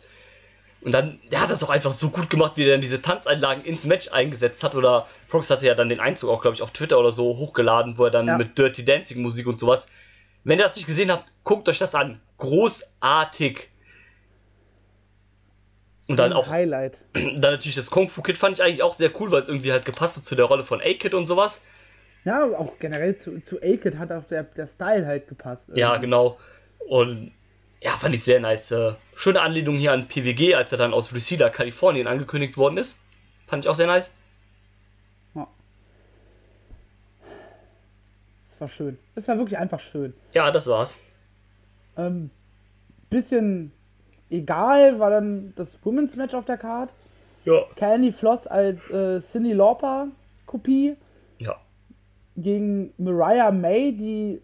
Und 0.83 0.93
dann, 0.93 1.19
der 1.33 1.41
hat 1.41 1.51
das 1.51 1.65
auch 1.65 1.71
einfach 1.71 1.93
so 1.95 2.11
gut 2.11 2.31
gemacht, 2.31 2.53
wie 2.57 2.65
er 2.65 2.73
dann 2.73 2.81
diese 2.83 3.01
Tanzeinlagen 3.03 3.65
ins 3.65 3.85
Match 3.87 4.13
eingesetzt 4.13 4.63
hat. 4.63 4.75
Oder 4.75 5.07
Prox 5.29 5.51
hatte 5.51 5.67
ja 5.67 5.75
dann 5.75 5.89
den 5.89 5.99
Einzug 6.01 6.31
auch, 6.31 6.43
glaube 6.43 6.55
ich, 6.55 6.63
auf 6.63 6.71
Twitter 6.71 6.99
oder 7.01 7.11
so 7.13 7.37
hochgeladen, 7.39 7.99
wo 7.99 8.05
er 8.05 8.11
dann 8.11 8.27
Ja. 8.29 8.39
mit 8.39 8.57
Dirty 8.57 8.85
Dancing 8.85 9.23
Musik 9.23 9.47
und 9.47 9.59
sowas. 9.59 9.87
Wenn 10.45 10.59
ihr 10.59 10.65
das 10.65 10.77
nicht 10.77 10.87
gesehen 10.87 11.11
habt, 11.11 11.33
guckt 11.43 11.69
euch 11.69 11.79
das 11.79 11.95
an. 11.95 12.21
Großartig. 12.39 13.71
Und 16.09 16.19
dann 16.19 16.33
auch 16.33 16.49
Highlight. 16.49 16.99
dann 17.15 17.41
natürlich 17.41 17.75
das 17.75 17.91
Kung 17.91 18.09
Fu 18.09 18.23
Kid 18.23 18.39
fand 18.39 18.59
ich 18.59 18.65
eigentlich 18.65 18.83
auch 18.83 18.95
sehr 18.95 19.11
cool, 19.21 19.31
weil 19.33 19.43
es 19.43 19.49
irgendwie 19.49 19.73
halt 19.73 19.85
gepasst 19.85 20.17
hat 20.17 20.25
zu 20.25 20.37
der 20.37 20.45
Rolle 20.45 20.63
von 20.63 20.81
A-Kid 20.81 21.15
und 21.15 21.27
sowas. 21.27 21.63
Ja, 22.25 22.45
auch 22.45 22.79
generell 22.79 23.17
zu, 23.17 23.41
zu 23.41 23.59
A-Kid 23.59 23.99
hat 23.99 24.13
auch 24.13 24.25
der, 24.25 24.45
der 24.45 24.67
Style 24.67 25.07
halt 25.07 25.29
gepasst. 25.29 25.71
Ja, 25.75 25.91
irgendwie. 25.91 26.07
genau. 26.07 26.39
Und 26.89 27.33
ja, 27.83 27.93
fand 27.93 28.15
ich 28.15 28.23
sehr 28.23 28.41
nice. 28.41 28.71
Äh, 28.71 28.95
schöne 29.15 29.41
Anlehnung 29.41 29.77
hier 29.77 29.93
an 29.93 30.09
PWG, 30.09 30.55
als 30.55 30.73
er 30.73 30.79
dann 30.79 30.95
aus 30.95 31.15
Reseda, 31.15 31.51
Kalifornien 31.51 32.07
angekündigt 32.07 32.57
worden 32.57 32.79
ist. 32.79 33.01
Fand 33.47 33.65
ich 33.65 33.69
auch 33.69 33.75
sehr 33.75 33.87
nice. 33.87 34.15
Ja. 35.35 35.47
Es 38.45 38.61
war 38.61 38.69
schön. 38.69 38.99
Es 39.15 39.29
war 39.29 39.39
wirklich 39.39 39.59
einfach 39.59 39.81
schön. 39.81 40.15
Ja, 40.35 40.51
das 40.51 40.67
war's. 40.67 40.99
Ähm, 41.97 42.31
bisschen 43.11 43.73
egal 44.31 44.99
war 44.99 45.11
dann 45.11 45.53
das 45.57 45.79
Women's 45.85 46.17
Match 46.17 46.35
auf 46.35 46.45
der 46.45 46.59
Card. 46.59 46.91
Ja. 47.45 47.63
Candy 47.77 48.13
Floss 48.13 48.47
als 48.47 48.91
äh, 48.91 49.21
Cindy 49.21 49.53
Lauper 49.53 50.09
Kopie 50.47 50.97
Ja. 51.39 51.57
gegen 52.37 52.93
Mariah 52.99 53.53
May, 53.53 53.93
die 53.93 54.41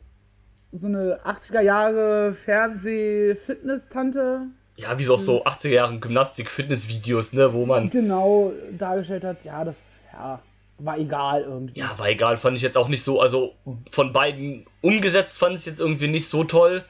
so 0.70 0.86
eine 0.86 1.18
80er 1.24 1.60
Jahre 1.60 2.34
Fernseh-Fitness-Tante 2.34 4.46
Ja, 4.76 4.98
wie 4.98 5.04
so 5.04 5.14
aus 5.14 5.24
so 5.24 5.44
80er 5.44 5.68
Jahren 5.68 6.00
Gymnastik-Fitness-Videos, 6.00 7.32
ne, 7.34 7.52
wo 7.52 7.66
man. 7.66 7.90
genau 7.90 8.52
dargestellt 8.78 9.24
hat. 9.24 9.44
Ja, 9.44 9.64
das 9.64 9.76
ja, 10.12 10.40
war 10.78 10.98
egal 10.98 11.42
irgendwie. 11.42 11.78
Ja, 11.78 11.92
war 11.98 12.08
egal, 12.08 12.36
fand 12.36 12.56
ich 12.56 12.62
jetzt 12.62 12.78
auch 12.78 12.88
nicht 12.88 13.02
so. 13.02 13.20
Also 13.20 13.52
von 13.90 14.12
beiden 14.12 14.64
umgesetzt 14.80 15.38
fand 15.38 15.56
ich 15.58 15.66
jetzt 15.66 15.80
irgendwie 15.80 16.08
nicht 16.08 16.28
so 16.28 16.44
toll. 16.44 16.84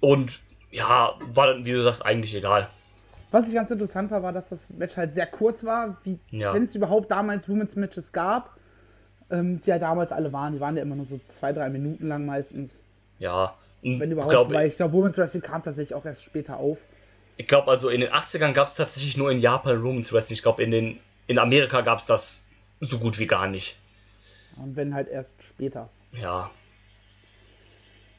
Und 0.00 0.40
ja, 0.70 1.14
war 1.32 1.46
dann, 1.48 1.64
wie 1.64 1.72
du 1.72 1.82
sagst, 1.82 2.04
eigentlich 2.04 2.34
egal. 2.34 2.68
Was 3.30 3.48
ich 3.48 3.54
ganz 3.54 3.70
interessant 3.70 4.10
war, 4.10 4.22
war, 4.22 4.32
dass 4.32 4.50
das 4.50 4.70
Match 4.70 4.96
halt 4.96 5.12
sehr 5.14 5.26
kurz 5.26 5.64
war, 5.64 5.96
wie 6.04 6.18
Ja. 6.30 6.54
wenn 6.54 6.64
es 6.66 6.74
überhaupt 6.74 7.10
damals 7.10 7.48
Women's 7.48 7.74
Matches 7.76 8.12
gab, 8.12 8.56
ähm, 9.30 9.60
die 9.62 9.70
ja 9.70 9.78
damals 9.78 10.12
alle 10.12 10.32
waren. 10.32 10.52
Die 10.52 10.60
waren 10.60 10.76
ja 10.76 10.82
immer 10.82 10.94
nur 10.96 11.04
so 11.06 11.20
zwei, 11.26 11.52
drei 11.52 11.68
Minuten 11.68 12.06
lang 12.06 12.24
meistens. 12.26 12.80
Ja. 13.18 13.54
Wenn 13.82 14.10
überhaupt, 14.10 14.30
glaub, 14.32 14.52
weil 14.52 14.68
ich 14.68 14.76
glaube, 14.76 14.94
Women's 14.94 15.16
Wrestling 15.18 15.42
kam 15.42 15.62
tatsächlich 15.62 15.94
auch 15.94 16.04
erst 16.04 16.24
später 16.24 16.56
auf. 16.58 16.78
Ich 17.36 17.46
glaube, 17.46 17.70
also 17.70 17.88
in 17.88 18.00
den 18.00 18.10
80ern 18.10 18.52
gab 18.52 18.66
es 18.68 18.74
tatsächlich 18.74 19.16
nur 19.16 19.30
in 19.30 19.38
Japan 19.38 19.82
Women's 19.82 20.12
Wrestling. 20.12 20.34
Ich 20.34 20.42
glaube, 20.42 20.62
in, 20.62 20.70
den- 20.70 21.00
in 21.26 21.38
Amerika 21.38 21.80
gab 21.82 21.98
es 21.98 22.06
das 22.06 22.44
so 22.80 22.98
gut 22.98 23.18
wie 23.18 23.26
gar 23.26 23.46
nicht. 23.48 23.76
Und 24.56 24.76
wenn 24.76 24.94
halt 24.94 25.08
erst 25.08 25.34
später. 25.42 25.88
Ja. 26.12 26.50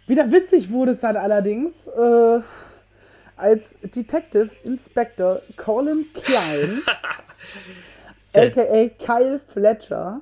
Wieder 0.08 0.32
witzig 0.32 0.72
wurde 0.72 0.92
es 0.92 1.02
dann 1.02 1.18
allerdings, 1.18 1.88
äh, 1.88 2.40
als 3.36 3.76
Detective 3.82 4.50
Inspector 4.64 5.42
Colin 5.58 6.06
Klein, 6.14 6.82
aka 8.34 8.88
Kyle 8.98 9.40
Fletcher, 9.40 10.22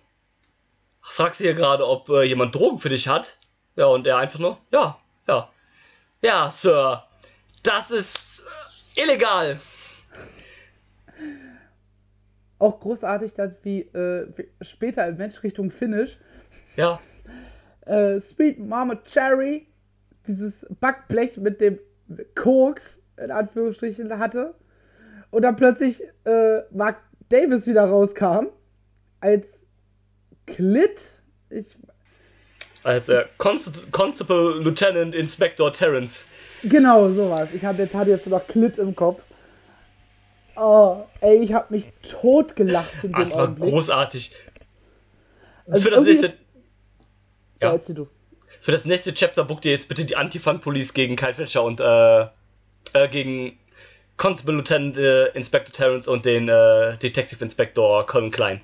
fragst 1.00 1.40
du 1.40 1.44
hier 1.44 1.54
gerade, 1.54 1.86
ob 1.86 2.08
äh, 2.08 2.22
jemand 2.22 2.54
Drogen 2.54 2.78
für 2.78 2.88
dich 2.88 3.08
hat? 3.08 3.36
Ja, 3.76 3.86
und 3.86 4.06
er 4.06 4.18
einfach 4.18 4.38
nur, 4.38 4.58
ja, 4.70 4.98
ja. 5.28 5.50
Ja, 6.22 6.50
Sir, 6.50 7.04
das 7.62 7.90
ist 7.90 8.42
illegal. 8.94 9.60
Auch 12.58 12.80
großartig, 12.80 13.34
dass 13.34 13.62
wie, 13.62 13.80
äh, 13.80 14.28
wie 14.36 14.48
später 14.62 15.06
im 15.06 15.18
Match 15.18 15.42
Richtung 15.42 15.70
Finish 15.70 16.16
Ja. 16.76 17.00
äh, 17.86 18.18
Sweet 18.18 18.58
Mama 18.58 18.96
Cherry 19.04 19.66
dieses 20.26 20.66
Backblech 20.80 21.36
mit 21.36 21.60
dem 21.60 21.78
Koks 22.34 23.02
in 23.16 23.30
Anführungsstrichen 23.30 24.18
hatte 24.18 24.54
und 25.30 25.42
dann 25.42 25.56
plötzlich 25.56 26.02
äh, 26.24 26.60
Mark 26.70 26.98
Davis 27.28 27.66
wieder 27.66 27.84
rauskam 27.84 28.46
als 29.20 29.66
Clit. 30.46 31.22
Ich, 31.50 31.76
Als 32.84 33.08
äh, 33.08 33.24
Const 33.38 33.90
Constable 33.92 34.60
Lieutenant 34.62 35.14
Inspector 35.14 35.72
Terrence. 35.72 36.26
genau, 36.62 37.08
sowas. 37.10 37.48
Ich 37.52 37.64
hab 37.64 37.78
jetzt, 37.78 37.94
hatte 37.94 38.10
jetzt 38.10 38.26
noch 38.26 38.46
Clit 38.46 38.78
im 38.78 38.94
Kopf. 38.94 39.22
Oh, 40.56 41.04
ey, 41.20 41.38
ich 41.38 41.52
hab 41.52 41.70
mich 41.70 41.88
totgelacht 42.02 42.94
in 43.04 43.12
dem 43.12 43.20
das 43.20 43.34
war 43.34 43.42
Augenblick. 43.44 43.70
großartig. 43.72 44.32
Also 45.66 45.82
für, 45.82 45.90
das 45.90 46.02
nächste, 46.02 46.26
ist- 46.28 46.42
Ja, 47.60 47.74
ja, 47.74 47.78
du. 47.94 48.08
für 48.60 48.72
das 48.72 48.84
nächste 48.86 49.12
Chapter 49.12 49.44
buckt 49.44 49.64
ihr 49.64 49.72
jetzt 49.72 49.88
bitte 49.88 50.04
die 50.04 50.16
Anti-Fun-Police 50.16 50.94
gegen 50.94 51.16
Kyle 51.16 51.34
Fletcher 51.34 51.62
und 51.62 51.80
äh, 51.80 52.20
äh, 52.94 53.08
gegen 53.10 53.58
Constable 54.16 54.54
Lieutenant 54.56 54.96
äh, 54.96 55.26
Inspector 55.32 55.72
Terrence 55.72 56.08
und 56.08 56.24
den 56.24 56.48
äh, 56.48 56.96
Detective 56.98 57.42
Inspector 57.42 58.06
Colin 58.06 58.30
Klein. 58.30 58.60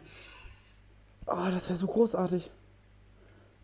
Oh, 1.27 1.37
das 1.53 1.69
wäre 1.69 1.79
so 1.79 1.87
großartig. 1.87 2.51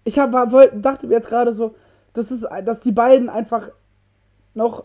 Ich 0.05 0.19
hab, 0.19 0.33
war, 0.33 0.47
dachte 0.69 1.07
mir 1.07 1.15
jetzt 1.15 1.29
gerade 1.29 1.53
so, 1.53 1.75
das 2.15 2.31
ist, 2.31 2.47
dass 2.65 2.81
die 2.81 2.93
beiden 2.93 3.29
einfach 3.29 3.69
noch 4.55 4.85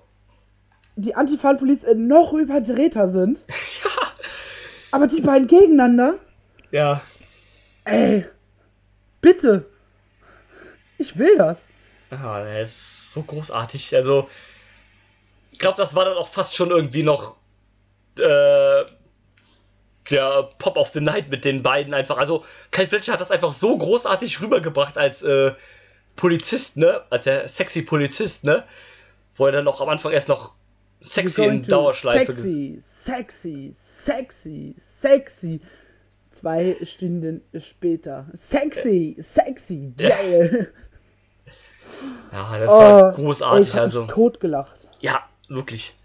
die 0.96 1.16
Anti-Fan-Police 1.16 1.84
äh, 1.86 1.96
noch 1.96 2.34
überdrehter 2.34 3.10
sind. 3.10 3.44
Aber 4.92 5.08
die 5.08 5.22
beiden 5.22 5.48
gegeneinander, 5.48 6.16
Ja. 6.72 7.02
ey, 7.86 8.26
bitte. 9.22 9.66
Ich 11.00 11.18
will 11.18 11.36
das. 11.38 11.66
Ja, 12.12 12.44
der 12.44 12.62
ist 12.62 13.10
so 13.12 13.24
großartig. 13.24 13.96
Also, 13.96 14.28
ich 15.54 15.60
glaube, 15.60 15.78
das 15.78 15.96
war 15.96 16.06
dann 16.06 16.18
auch 16.18 16.28
fast 16.28 16.56
schon 16.56 16.72
irgendwie 16.72 17.04
noch 17.04 17.38
äh, 18.18 18.84
der 20.10 20.50
Pop 20.58 20.78
of 20.78 20.90
the 20.90 21.00
Night 21.00 21.30
mit 21.30 21.46
den 21.46 21.64
beiden 21.64 21.94
einfach. 21.94 22.18
Also, 22.18 22.44
Kyle 22.72 22.88
Fletcher 22.88 23.14
hat 23.14 23.22
das 23.22 23.32
einfach 23.32 23.54
so 23.54 23.78
großartig 23.78 24.42
rübergebracht 24.42 24.98
als 24.98 25.22
äh, 25.22 25.54
Polizist, 26.16 26.78
ne? 26.78 27.02
Als 27.10 27.24
der 27.26 27.48
sexy 27.48 27.84
Polizist, 27.84 28.44
ne? 28.44 28.64
Wo 29.36 29.46
er 29.46 29.52
dann 29.54 29.68
auch 29.68 29.80
am 29.80 29.90
Anfang 29.90 30.12
erst 30.12 30.28
noch 30.28 30.54
sexy 31.02 31.44
in 31.46 31.62
Dauerschleife 31.62 32.34
Sexy, 32.34 32.76
sexy, 32.80 33.72
sexy, 33.74 34.76
sexy. 34.78 35.62
Zwei 36.32 36.76
Stunden 36.84 37.42
später. 37.60 38.26
Sexy, 38.34 39.16
sexy, 39.20 39.94
jail. 39.98 40.74
Ja, 42.32 42.58
das 42.58 42.70
Oh, 42.70 42.80
war 42.80 43.10
ey, 43.10 43.16
großartig. 43.16 43.68
ich 43.68 43.74
hab 43.76 43.82
also, 43.82 44.02
mich 44.02 44.12
totgelacht. 44.12 44.83
Wirklich. 45.50 45.96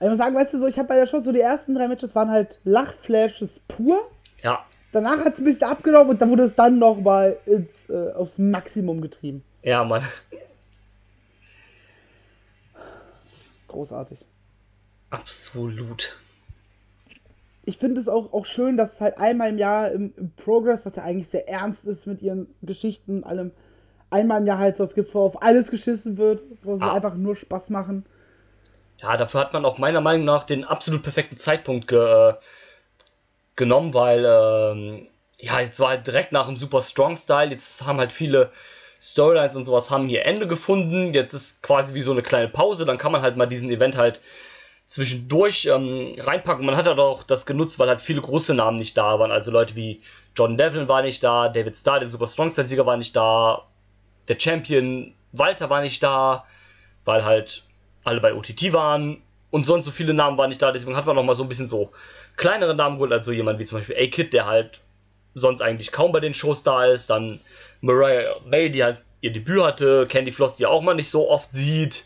Ich 0.00 0.08
muss 0.08 0.18
sagen, 0.18 0.34
weißt 0.34 0.54
du, 0.54 0.58
so, 0.58 0.66
ich 0.66 0.78
habe 0.78 0.88
bei 0.88 0.96
der 0.96 1.06
Show 1.06 1.20
so 1.20 1.32
die 1.32 1.40
ersten 1.40 1.74
drei 1.74 1.88
Matches 1.88 2.14
waren 2.14 2.30
halt 2.30 2.58
Lachflashes 2.64 3.60
pur. 3.60 4.10
Ja, 4.42 4.64
Danach 4.94 5.24
hat 5.24 5.32
es 5.32 5.40
ein 5.40 5.44
bisschen 5.44 5.66
abgenommen 5.66 6.10
und 6.10 6.22
dann 6.22 6.30
wurde 6.30 6.44
es 6.44 6.54
dann 6.54 6.78
nochmal 6.78 7.36
äh, 7.46 8.12
aufs 8.12 8.38
Maximum 8.38 9.00
getrieben. 9.00 9.42
ja, 9.64 9.82
Mann. 9.82 10.04
Großartig. 13.66 14.24
Absolut. 15.10 16.16
Ich 17.64 17.78
finde 17.78 18.00
es 18.00 18.08
auch, 18.08 18.32
auch 18.32 18.46
schön, 18.46 18.76
dass 18.76 18.94
es 18.94 19.00
halt 19.00 19.18
einmal 19.18 19.50
im 19.50 19.58
Jahr 19.58 19.90
im, 19.90 20.14
im 20.16 20.30
Progress, 20.36 20.86
was 20.86 20.94
ja 20.94 21.02
eigentlich 21.02 21.26
sehr 21.26 21.48
ernst 21.48 21.86
ist 21.86 22.06
mit 22.06 22.22
ihren 22.22 22.46
Geschichten 22.62 23.16
und 23.16 23.24
allem, 23.24 23.50
einmal 24.10 24.40
im 24.40 24.46
Jahr 24.46 24.58
halt 24.58 24.76
so 24.76 24.84
was 24.84 24.94
gibt, 24.94 25.14
wo 25.14 25.20
auf 25.26 25.42
alles 25.42 25.70
geschissen 25.70 26.16
wird, 26.16 26.42
wo 26.62 26.76
sie 26.76 26.84
Ah. 26.84 26.94
einfach 26.94 27.14
nur 27.14 27.36
Spaß 27.36 27.70
machen. 27.70 28.04
Ja, 29.00 29.16
dafür 29.16 29.40
hat 29.40 29.52
man 29.52 29.64
auch 29.64 29.78
meiner 29.78 30.00
Meinung 30.00 30.24
nach 30.24 30.44
den 30.44 30.64
absolut 30.64 31.02
perfekten 31.02 31.36
Zeitpunkt 31.36 31.88
ge 31.88 32.30
äh, 32.30 32.34
genommen, 33.56 33.92
weil 33.94 34.24
ähm, 34.24 35.08
ja, 35.38 35.60
jetzt 35.60 35.78
war 35.80 35.90
halt 35.90 36.06
direkt 36.06 36.32
nach 36.32 36.46
dem 36.46 36.56
Super 36.56 36.80
Strong 36.80 37.16
Style, 37.16 37.50
jetzt 37.50 37.84
haben 37.86 37.98
halt 37.98 38.12
viele 38.12 38.50
Storylines 39.00 39.56
und 39.56 39.64
sowas 39.64 39.90
haben 39.90 40.08
hier 40.08 40.24
Ende 40.24 40.46
gefunden, 40.48 41.12
jetzt 41.12 41.34
ist 41.34 41.62
quasi 41.62 41.94
wie 41.94 42.00
so 42.02 42.12
eine 42.12 42.22
kleine 42.22 42.48
Pause, 42.48 42.84
dann 42.86 42.98
kann 42.98 43.12
man 43.12 43.22
halt 43.22 43.36
mal 43.36 43.46
diesen 43.46 43.70
Event 43.70 43.96
halt 43.96 44.20
zwischendurch 44.86 45.66
ähm, 45.66 46.14
reinpacken. 46.18 46.64
Man 46.64 46.76
hat 46.76 46.86
halt 46.86 46.98
auch 46.98 47.22
das 47.22 47.46
genutzt, 47.46 47.78
weil 47.78 47.88
halt 47.88 48.00
viele 48.02 48.20
große 48.20 48.54
Namen 48.54 48.76
nicht 48.76 48.96
da 48.96 49.18
waren, 49.18 49.30
also 49.30 49.50
Leute 49.50 49.76
wie 49.76 50.00
John 50.36 50.56
Devlin 50.56 50.88
war 50.88 51.02
nicht 51.02 51.22
da, 51.22 51.48
David 51.48 51.76
Starr, 51.76 52.00
der 52.00 52.08
Super 52.08 52.26
Strong 52.26 52.50
Style 52.50 52.66
Sieger 52.66 52.86
war 52.86 52.96
nicht 52.96 53.14
da, 53.14 53.66
der 54.28 54.38
Champion 54.38 55.14
Walter 55.32 55.70
war 55.70 55.80
nicht 55.80 56.02
da, 56.02 56.44
weil 57.04 57.24
halt 57.24 57.64
alle 58.04 58.20
bei 58.20 58.34
OTT 58.34 58.72
waren 58.72 59.22
und 59.50 59.66
sonst 59.66 59.86
so 59.86 59.90
viele 59.90 60.14
Namen 60.14 60.38
waren 60.38 60.48
nicht 60.48 60.62
da, 60.62 60.72
deswegen 60.72 60.96
hat 60.96 61.06
man 61.06 61.16
noch 61.16 61.24
mal 61.24 61.34
so 61.34 61.42
ein 61.42 61.48
bisschen 61.48 61.68
so 61.68 61.92
kleinere 62.36 62.74
Namen 62.74 62.96
geholt, 62.96 63.12
also 63.12 63.32
jemand 63.32 63.58
wie 63.58 63.64
zum 63.64 63.78
Beispiel 63.78 63.96
A-Kid, 63.96 64.32
der 64.32 64.46
halt 64.46 64.80
sonst 65.34 65.60
eigentlich 65.60 65.92
kaum 65.92 66.12
bei 66.12 66.20
den 66.20 66.34
Shows 66.34 66.62
da 66.62 66.84
ist, 66.84 67.10
dann 67.10 67.40
Mariah 67.80 68.36
May, 68.46 68.70
die 68.70 68.84
halt 68.84 68.98
ihr 69.20 69.32
Debüt 69.32 69.62
hatte, 69.62 70.06
Candy 70.06 70.32
Floss, 70.32 70.56
die 70.56 70.66
auch 70.66 70.82
man 70.82 70.96
nicht 70.96 71.10
so 71.10 71.30
oft 71.30 71.52
sieht, 71.52 72.04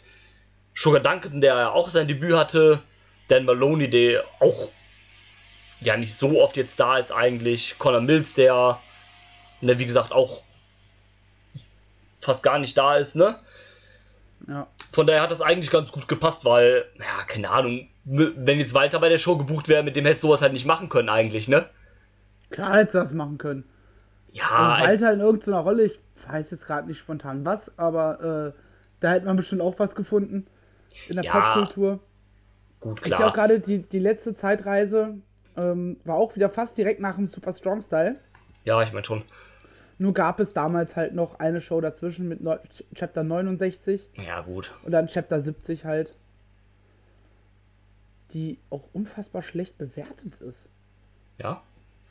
Sugar 0.75 1.01
Duncan, 1.01 1.41
der 1.41 1.57
ja 1.57 1.71
auch 1.71 1.89
sein 1.89 2.09
Debüt 2.09 2.37
hatte, 2.37 2.81
Dan 3.29 3.45
Maloney, 3.45 3.91
der 3.91 4.25
auch 4.41 4.69
ja 5.83 5.97
nicht 5.97 6.15
so 6.15 6.41
oft 6.41 6.57
jetzt 6.57 6.81
da 6.81 6.99
ist 6.99 7.13
eigentlich, 7.13 7.77
Connor 7.79 8.01
Mills, 8.01 8.35
der 8.35 8.81
ne, 9.61 9.79
wie 9.79 9.87
gesagt 9.87 10.13
auch 10.13 10.43
fast 12.19 12.43
gar 12.43 12.59
nicht 12.59 12.77
da 12.79 12.97
ist, 12.97 13.17
ne? 13.17 13.39
Ja. 14.47 14.67
Von 14.93 15.07
daher 15.07 15.23
hat 15.23 15.31
das 15.31 15.41
eigentlich 15.43 15.71
ganz 15.71 15.93
gut 15.93 16.09
gepasst, 16.09 16.45
weil, 16.45 16.85
ja, 16.99 17.25
keine 17.27 17.51
Ahnung, 17.51 17.89
wenn 18.05 18.59
jetzt 18.59 18.75
Walter 18.75 19.01
bei 19.01 19.09
der 19.09 19.19
Show 19.19 19.37
gebucht 19.37 19.69
wäre, 19.69 19.83
mit 19.83 19.97
dem 19.97 20.05
hättest 20.07 20.23
du 20.25 20.29
sowas 20.29 20.43
halt 20.43 20.53
nicht 20.53 20.65
machen 20.67 20.89
können 20.89 21.09
eigentlich, 21.09 21.49
ne? 21.49 21.69
Klar 22.51 22.77
hättest 22.77 22.95
du 22.95 22.99
das 22.99 23.13
machen 23.13 23.39
können. 23.39 23.65
Ja, 24.33 24.75
Und 24.75 24.79
Walter 24.79 25.13
in 25.13 25.21
irgendeiner 25.21 25.59
Rolle, 25.61 25.85
ich 25.85 26.01
weiß 26.27 26.51
jetzt 26.51 26.67
gerade 26.67 26.87
nicht 26.89 26.99
spontan 26.99 27.45
was, 27.45 27.79
aber 27.79 28.55
äh, 28.57 28.61
da 29.01 29.13
hätte 29.13 29.27
man 29.27 29.37
bestimmt 29.37 29.63
auch 29.63 29.79
was 29.79 29.95
gefunden 29.95 30.47
in 31.07 31.17
der 31.17 31.25
Ja, 31.25 31.33
Popkultur. 31.33 32.01
gut, 32.81 33.01
Ist 33.05 33.19
ja 33.19 33.27
auch 33.29 33.33
klar. 33.33 33.33
gerade 33.33 33.61
die, 33.61 33.89
die 33.89 33.99
letzte 33.99 34.35
Zeitreise, 34.35 35.17
ähm, 35.57 36.01
war 36.05 36.17
auch 36.17 36.37
wieder 36.37 36.51
fast 36.51 36.79
direkt 36.79 37.01
nach 37.01 37.17
dem 37.17 37.27
Super 37.27 37.53
Strong 37.53 37.83
Style. 37.83 38.15
Ja, 38.65 38.83
ich 38.83 38.93
meine 38.93 39.05
schon. 39.05 39.25
Nur 39.99 40.15
gab 40.15 40.39
es 40.39 40.55
damals 40.55 40.95
halt 40.97 41.15
noch 41.15 41.41
eine 41.41 41.61
Show 41.61 41.81
dazwischen 41.81 42.29
mit 42.29 42.41
Ch- 42.41 42.85
Chapter 42.95 43.25
69 43.25 44.09
Ja, 44.25 44.41
gut. 44.43 44.73
und 44.85 44.93
dann 44.93 45.09
Chapter 45.09 45.41
70 45.41 45.85
halt. 45.85 46.17
Die 48.33 48.59
auch 48.71 48.89
unfassbar 48.93 49.43
schlecht 49.43 49.77
bewertet 49.79 50.41
ist. 50.41 50.71
Ja, 51.41 51.63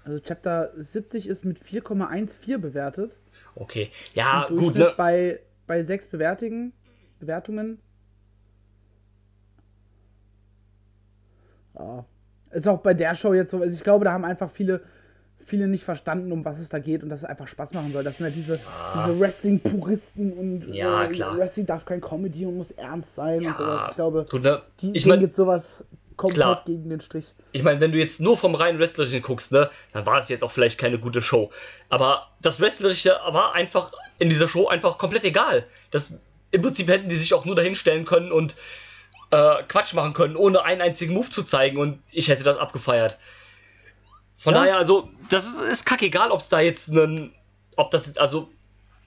Also 0.04 0.19
Chapter 0.19 0.71
70 0.76 1.28
ist 1.28 1.45
mit 1.45 1.60
4,14 1.60 2.58
bewertet. 2.58 3.17
okay. 3.56 3.89
Ja, 4.13 4.47
gut, 4.50 4.76
ne? 4.76 4.93
bei, 4.97 5.39
bei 5.67 5.82
sechs 5.84 6.08
Bewertigen, 6.08 6.73
Bewertungen. 7.19 7.80
Ja. 11.78 12.06
Ist 12.52 12.67
auch 12.67 12.80
bei 12.80 12.93
der 12.93 13.13
Show 13.15 13.34
jetzt 13.34 13.52
so, 13.52 13.62
also 13.62 13.76
ich 13.76 13.84
glaube, 13.84 14.06
da 14.06 14.13
haben 14.13 14.26
einfach 14.26 14.50
viele, 14.50 14.82
viele 15.47 15.67
nicht 15.67 15.83
verstanden, 15.86 16.31
um 16.33 16.43
was 16.43 16.60
es 16.60 16.69
da 16.69 16.77
geht 16.79 17.03
und 17.03 17.10
dass 17.10 17.19
es 17.19 17.25
einfach 17.25 17.47
Spaß 17.47 17.73
machen 17.73 17.93
soll. 17.93 18.03
Das 18.03 18.17
sind 18.17 18.25
halt 18.25 18.36
diese, 18.36 18.60
diese 18.95 19.19
Wrestling-Puristen 19.19 20.33
und 20.33 20.75
Ja, 20.75 21.05
äh, 21.05 21.10
klar. 21.10 21.38
Wrestling 21.38 21.65
darf 21.65 21.86
kein 21.86 22.01
Comedy 22.01 22.45
und 22.45 22.57
muss 22.57 22.71
ernst 22.71 23.15
sein 23.15 23.45
und 23.45 23.55
sowas. 23.55 23.88
Ich 23.89 23.95
glaube, 23.95 24.25
Gut, 24.29 24.43
ne? 24.43 24.62
die 24.81 24.91
ich 24.95 25.05
meine, 25.05 25.23
jetzt 25.23 25.38
sowas 25.38 25.83
komplett 26.17 26.36
Klar. 26.43 26.63
gegen 26.65 26.89
den 26.89 26.99
Strich. 26.99 27.25
ich 27.53 27.63
mein, 27.63 27.79
wenn 27.79 27.91
du 27.91 27.97
jetzt 27.97 28.19
nur 28.19 28.36
vom 28.38 28.55
reinen 28.55 28.79
Wrestlerischen 28.79 29.21
guckst, 29.21 29.51
ne, 29.51 29.69
dann 29.93 30.05
war 30.05 30.17
das 30.17 30.29
jetzt 30.29 30.43
auch 30.43 30.51
vielleicht 30.51 30.79
keine 30.79 30.99
gute 30.99 31.21
Show. 31.21 31.51
Aber 31.89 32.27
das 32.41 32.60
Wrestlerische 32.60 33.15
war 33.29 33.55
einfach 33.55 33.93
in 34.19 34.29
dieser 34.29 34.47
Show 34.49 34.67
einfach 34.67 34.97
komplett 34.97 35.23
egal. 35.25 35.63
Das, 35.91 36.13
Im 36.51 36.62
Prinzip 36.62 36.89
hätten 36.89 37.07
die 37.07 37.15
sich 37.15 37.33
auch 37.33 37.45
nur 37.45 37.55
dahinstellen 37.55 38.03
können 38.03 38.31
und 38.31 38.55
äh, 39.29 39.63
Quatsch 39.67 39.93
machen 39.93 40.13
können, 40.13 40.36
ohne 40.36 40.63
einen 40.63 40.81
einzigen 40.81 41.13
Move 41.13 41.29
zu 41.29 41.43
zeigen 41.43 41.77
und 41.77 41.99
ich 42.12 42.29
hätte 42.29 42.43
das 42.43 42.57
abgefeiert. 42.57 43.17
Von 44.38 44.54
Ja. 44.54 44.62
daher, 44.62 44.78
also, 44.78 45.10
das 45.30 45.45
ist, 45.45 45.60
ist 45.60 45.86
kackegal, 45.86 46.32
ob 46.32 46.39
es 46.39 46.50
da 46.50 46.60
jetzt 46.60 46.89
einen, 46.89 47.34
ob 47.76 47.91
das, 47.91 48.17
also, 48.17 48.50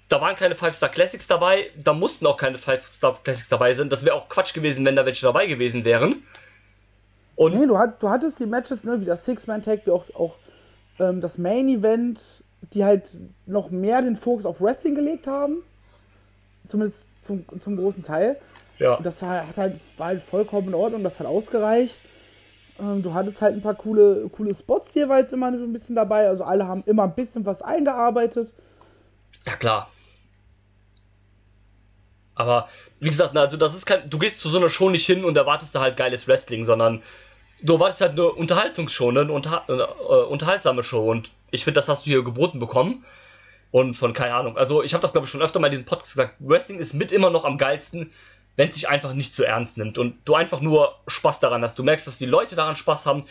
da 0.09 0.21
waren 0.21 0.35
keine 0.35 0.57
Five-Star 0.57 0.89
Classics 0.89 1.29
dabei, 1.29 1.71
da 1.83 1.93
mussten 1.93 2.27
auch 2.27 2.37
keine 2.37 2.59
Five-Star 2.59 3.19
Classics 3.23 3.49
dabei 3.49 3.73
sein. 3.75 3.89
Das 3.89 4.05
wäre 4.05 4.17
auch 4.17 4.29
Quatsch 4.29 4.53
gewesen, 4.55 4.85
wenn 4.85 4.97
da 4.97 5.07
welche 5.07 5.25
dabei 5.25 5.47
gewesen 5.47 5.85
wären. 5.85 6.25
Und 7.37 7.55
Nee, 7.59 7.67
du, 7.67 7.79
hat, 7.79 8.03
du 8.03 8.11
hattest 8.11 8.41
die 8.41 8.47
Matches, 8.47 8.83
ne, 8.85 9.01
wie 9.01 9.05
das 9.05 9.25
Six-Man-Tag, 9.25 9.87
wie 9.87 9.91
auch, 9.93 10.05
auch 10.15 10.35
ähm, 10.99 11.21
das 11.21 11.39
Main-Event, 11.39 12.21
die 12.75 12.85
halt 12.85 13.17
noch 13.47 13.71
mehr 13.71 14.03
den 14.03 14.17
Fokus 14.17 14.45
auf 14.45 14.61
Wrestling 14.61 14.97
gelegt 14.97 15.27
haben. 15.29 15.63
Zumindest 16.67 17.23
zum, 17.23 17.45
zum 17.61 17.77
großen 17.77 18.03
Teil. 18.03 18.39
ja. 18.79 18.95
Und 18.95 19.07
das 19.07 19.23
war, 19.23 19.47
hat 19.47 19.57
halt, 19.57 19.81
war 19.97 20.09
halt 20.09 20.23
vollkommen 20.23 20.69
in 20.69 20.75
Ordnung, 20.75 21.03
das 21.05 21.19
hat 21.21 21.27
ausgereicht. 21.27 22.03
Ähm, 22.81 23.03
du 23.03 23.15
hattest 23.15 23.43
halt 23.43 23.55
ein 23.55 23.63
paar 23.63 23.75
coole, 23.75 24.29
coole 24.31 24.55
Spots 24.55 24.95
jeweils 24.95 25.33
immer 25.33 25.49
ein 25.49 25.73
bisschen 25.73 25.97
dabei. 25.97 26.29
Also 26.29 26.45
alle 26.45 26.67
haben 26.67 26.83
immer 26.87 27.05
ein 27.05 27.15
bisschen 27.15 27.45
was 27.47 27.63
eingearbeitet. 27.63 28.53
Ja, 29.47 29.57
klar. 29.57 29.89
Aber 32.35 32.69
wie 33.01 33.11
gesagt, 33.11 33.37
also 33.37 33.57
das 33.57 33.75
ist 33.75 33.85
kein. 33.85 34.09
Du 34.09 34.19
gehst 34.19 34.41
zu 34.41 34.49
so 34.49 34.59
einer 34.59 34.71
Show 34.71 34.89
nicht 34.89 35.05
hin 35.05 35.25
und 35.25 35.37
erwartest 35.37 35.75
da 35.75 35.81
halt 35.81 35.97
geiles 35.97 36.27
Wrestling, 36.27 36.65
sondern 36.65 37.03
du 37.63 37.75
erwartest 37.75 38.01
halt 38.01 38.13
eine 38.13 38.31
Unterhaltungsshow, 38.33 39.13
ne? 39.13 39.21
eine 39.21 39.33
unter, 39.33 39.65
äh, 39.69 40.25
unterhaltsame 40.25 40.83
Show. 40.83 41.11
Und 41.11 41.33
ich 41.51 41.65
finde, 41.65 41.79
das 41.79 41.89
hast 41.89 42.07
du 42.07 42.11
hier 42.11 42.25
geboten 42.25 42.59
bekommen. 42.59 43.05
Und 43.73 43.95
von 43.95 44.15
keine 44.15 44.35
Ahnung. 44.35 44.57
Also 44.57 44.83
ich 44.83 44.95
habe 44.95 45.03
das 45.03 45.13
glaube 45.13 45.27
ich 45.27 45.31
schon 45.31 45.43
öfter 45.43 45.61
mal 45.61 45.69
in 45.69 45.73
diesem 45.73 45.85
Podcast 45.85 46.15
gesagt. 46.15 46.35
Wrestling 46.41 46.79
ist 46.79 46.95
mit 46.95 47.13
immer 47.13 47.31
noch 47.31 47.45
am 47.45 47.57
geilsten, 47.57 48.11
wenn 48.57 48.69
es 48.69 48.75
sich 48.75 48.89
einfach 48.89 49.15
nicht 49.15 49.35
zu 49.35 49.45
ernst 49.45 49.79
nimmt 49.79 49.99
und 49.99 50.17
du 50.25 50.35
einfach 50.35 50.61
nur 50.61 50.95
Spaß 51.07 51.41
daran 51.41 51.63
hast. 51.63 51.79
Du 51.79 51.83
merkst, 51.83 52.07
dass 52.07 52.19
die 52.19 52.27
Leute 52.27 52.57
daran 52.57 52.77
Spaß 52.77 53.07
haben. 53.07 53.25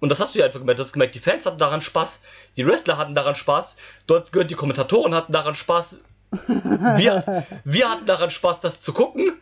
Und 0.00 0.10
das 0.10 0.20
hast 0.20 0.34
du 0.34 0.38
ja 0.38 0.46
einfach 0.46 0.60
gemerkt. 0.60 0.78
Du 0.78 0.84
hast 0.84 0.92
gemerkt, 0.92 1.14
die 1.14 1.20
Fans 1.20 1.46
hatten 1.46 1.58
daran 1.58 1.80
Spaß, 1.80 2.22
die 2.56 2.66
Wrestler 2.66 2.98
hatten 2.98 3.14
daran 3.14 3.34
Spaß, 3.34 3.76
dort 4.06 4.32
gehört 4.32 4.50
die 4.50 4.54
Kommentatoren 4.54 5.14
hatten 5.14 5.32
daran 5.32 5.54
Spaß. 5.54 6.00
Wir, 6.30 7.46
wir 7.64 7.90
hatten 7.90 8.06
daran 8.06 8.30
Spaß, 8.30 8.60
das 8.60 8.80
zu 8.80 8.92
gucken. 8.92 9.40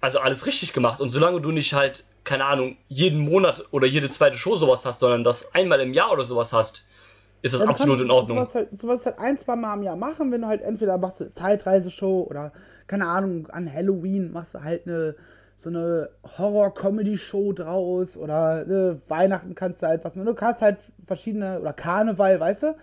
Also 0.00 0.18
alles 0.18 0.44
richtig 0.44 0.74
gemacht. 0.74 1.00
Und 1.00 1.10
solange 1.10 1.40
du 1.40 1.50
nicht 1.50 1.72
halt, 1.72 2.04
keine 2.24 2.44
Ahnung, 2.44 2.76
jeden 2.88 3.20
Monat 3.20 3.64
oder 3.70 3.86
jede 3.86 4.10
zweite 4.10 4.36
Show 4.36 4.56
sowas 4.56 4.84
hast, 4.84 5.00
sondern 5.00 5.24
das 5.24 5.54
einmal 5.54 5.80
im 5.80 5.94
Jahr 5.94 6.12
oder 6.12 6.26
sowas 6.26 6.52
hast, 6.52 6.84
ist 7.44 7.52
das 7.52 7.60
ja, 7.60 7.68
absolut 7.68 8.00
in 8.00 8.10
Ordnung. 8.10 8.38
Sowas 8.38 8.54
halt, 8.54 8.76
sowas 8.76 9.06
halt 9.06 9.18
ein, 9.18 9.36
zwei 9.38 9.54
Mal 9.54 9.74
im 9.74 9.82
Jahr 9.82 9.96
machen, 9.96 10.32
wenn 10.32 10.40
du 10.40 10.46
halt 10.46 10.62
entweder 10.62 10.98
machst 10.98 11.20
eine 11.20 11.32
Zeitreiseshow 11.32 12.26
oder, 12.28 12.52
keine 12.86 13.06
Ahnung, 13.06 13.46
an 13.50 13.72
Halloween 13.72 14.32
machst 14.32 14.54
du 14.54 14.62
halt 14.62 14.86
eine 14.86 15.14
so 15.56 15.70
eine 15.70 16.10
Horror-Comedy-Show 16.36 17.52
draus 17.52 18.16
oder 18.16 18.64
ne, 18.64 19.00
Weihnachten 19.08 19.54
kannst 19.54 19.82
du 19.82 19.86
halt 19.86 20.04
was 20.04 20.16
machen. 20.16 20.26
Du 20.26 20.34
kannst 20.34 20.62
halt 20.62 20.78
verschiedene, 21.04 21.60
oder 21.60 21.72
Karneval, 21.72 22.40
weißt 22.40 22.64
du? 22.64 22.76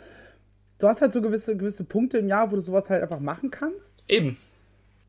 Du 0.80 0.88
hast 0.88 1.02
halt 1.02 1.12
so 1.12 1.21
gewisse, 1.21 1.58
gewisse 1.58 1.84
Punkte 1.84 2.19
im 2.19 2.28
Jahr, 2.28 2.52
wo 2.52 2.56
du 2.56 2.62
sowas 2.62 2.89
halt 2.89 3.04
einfach 3.04 3.19
machen 3.19 3.52
kannst. 3.52 4.04
Eben. 4.08 4.38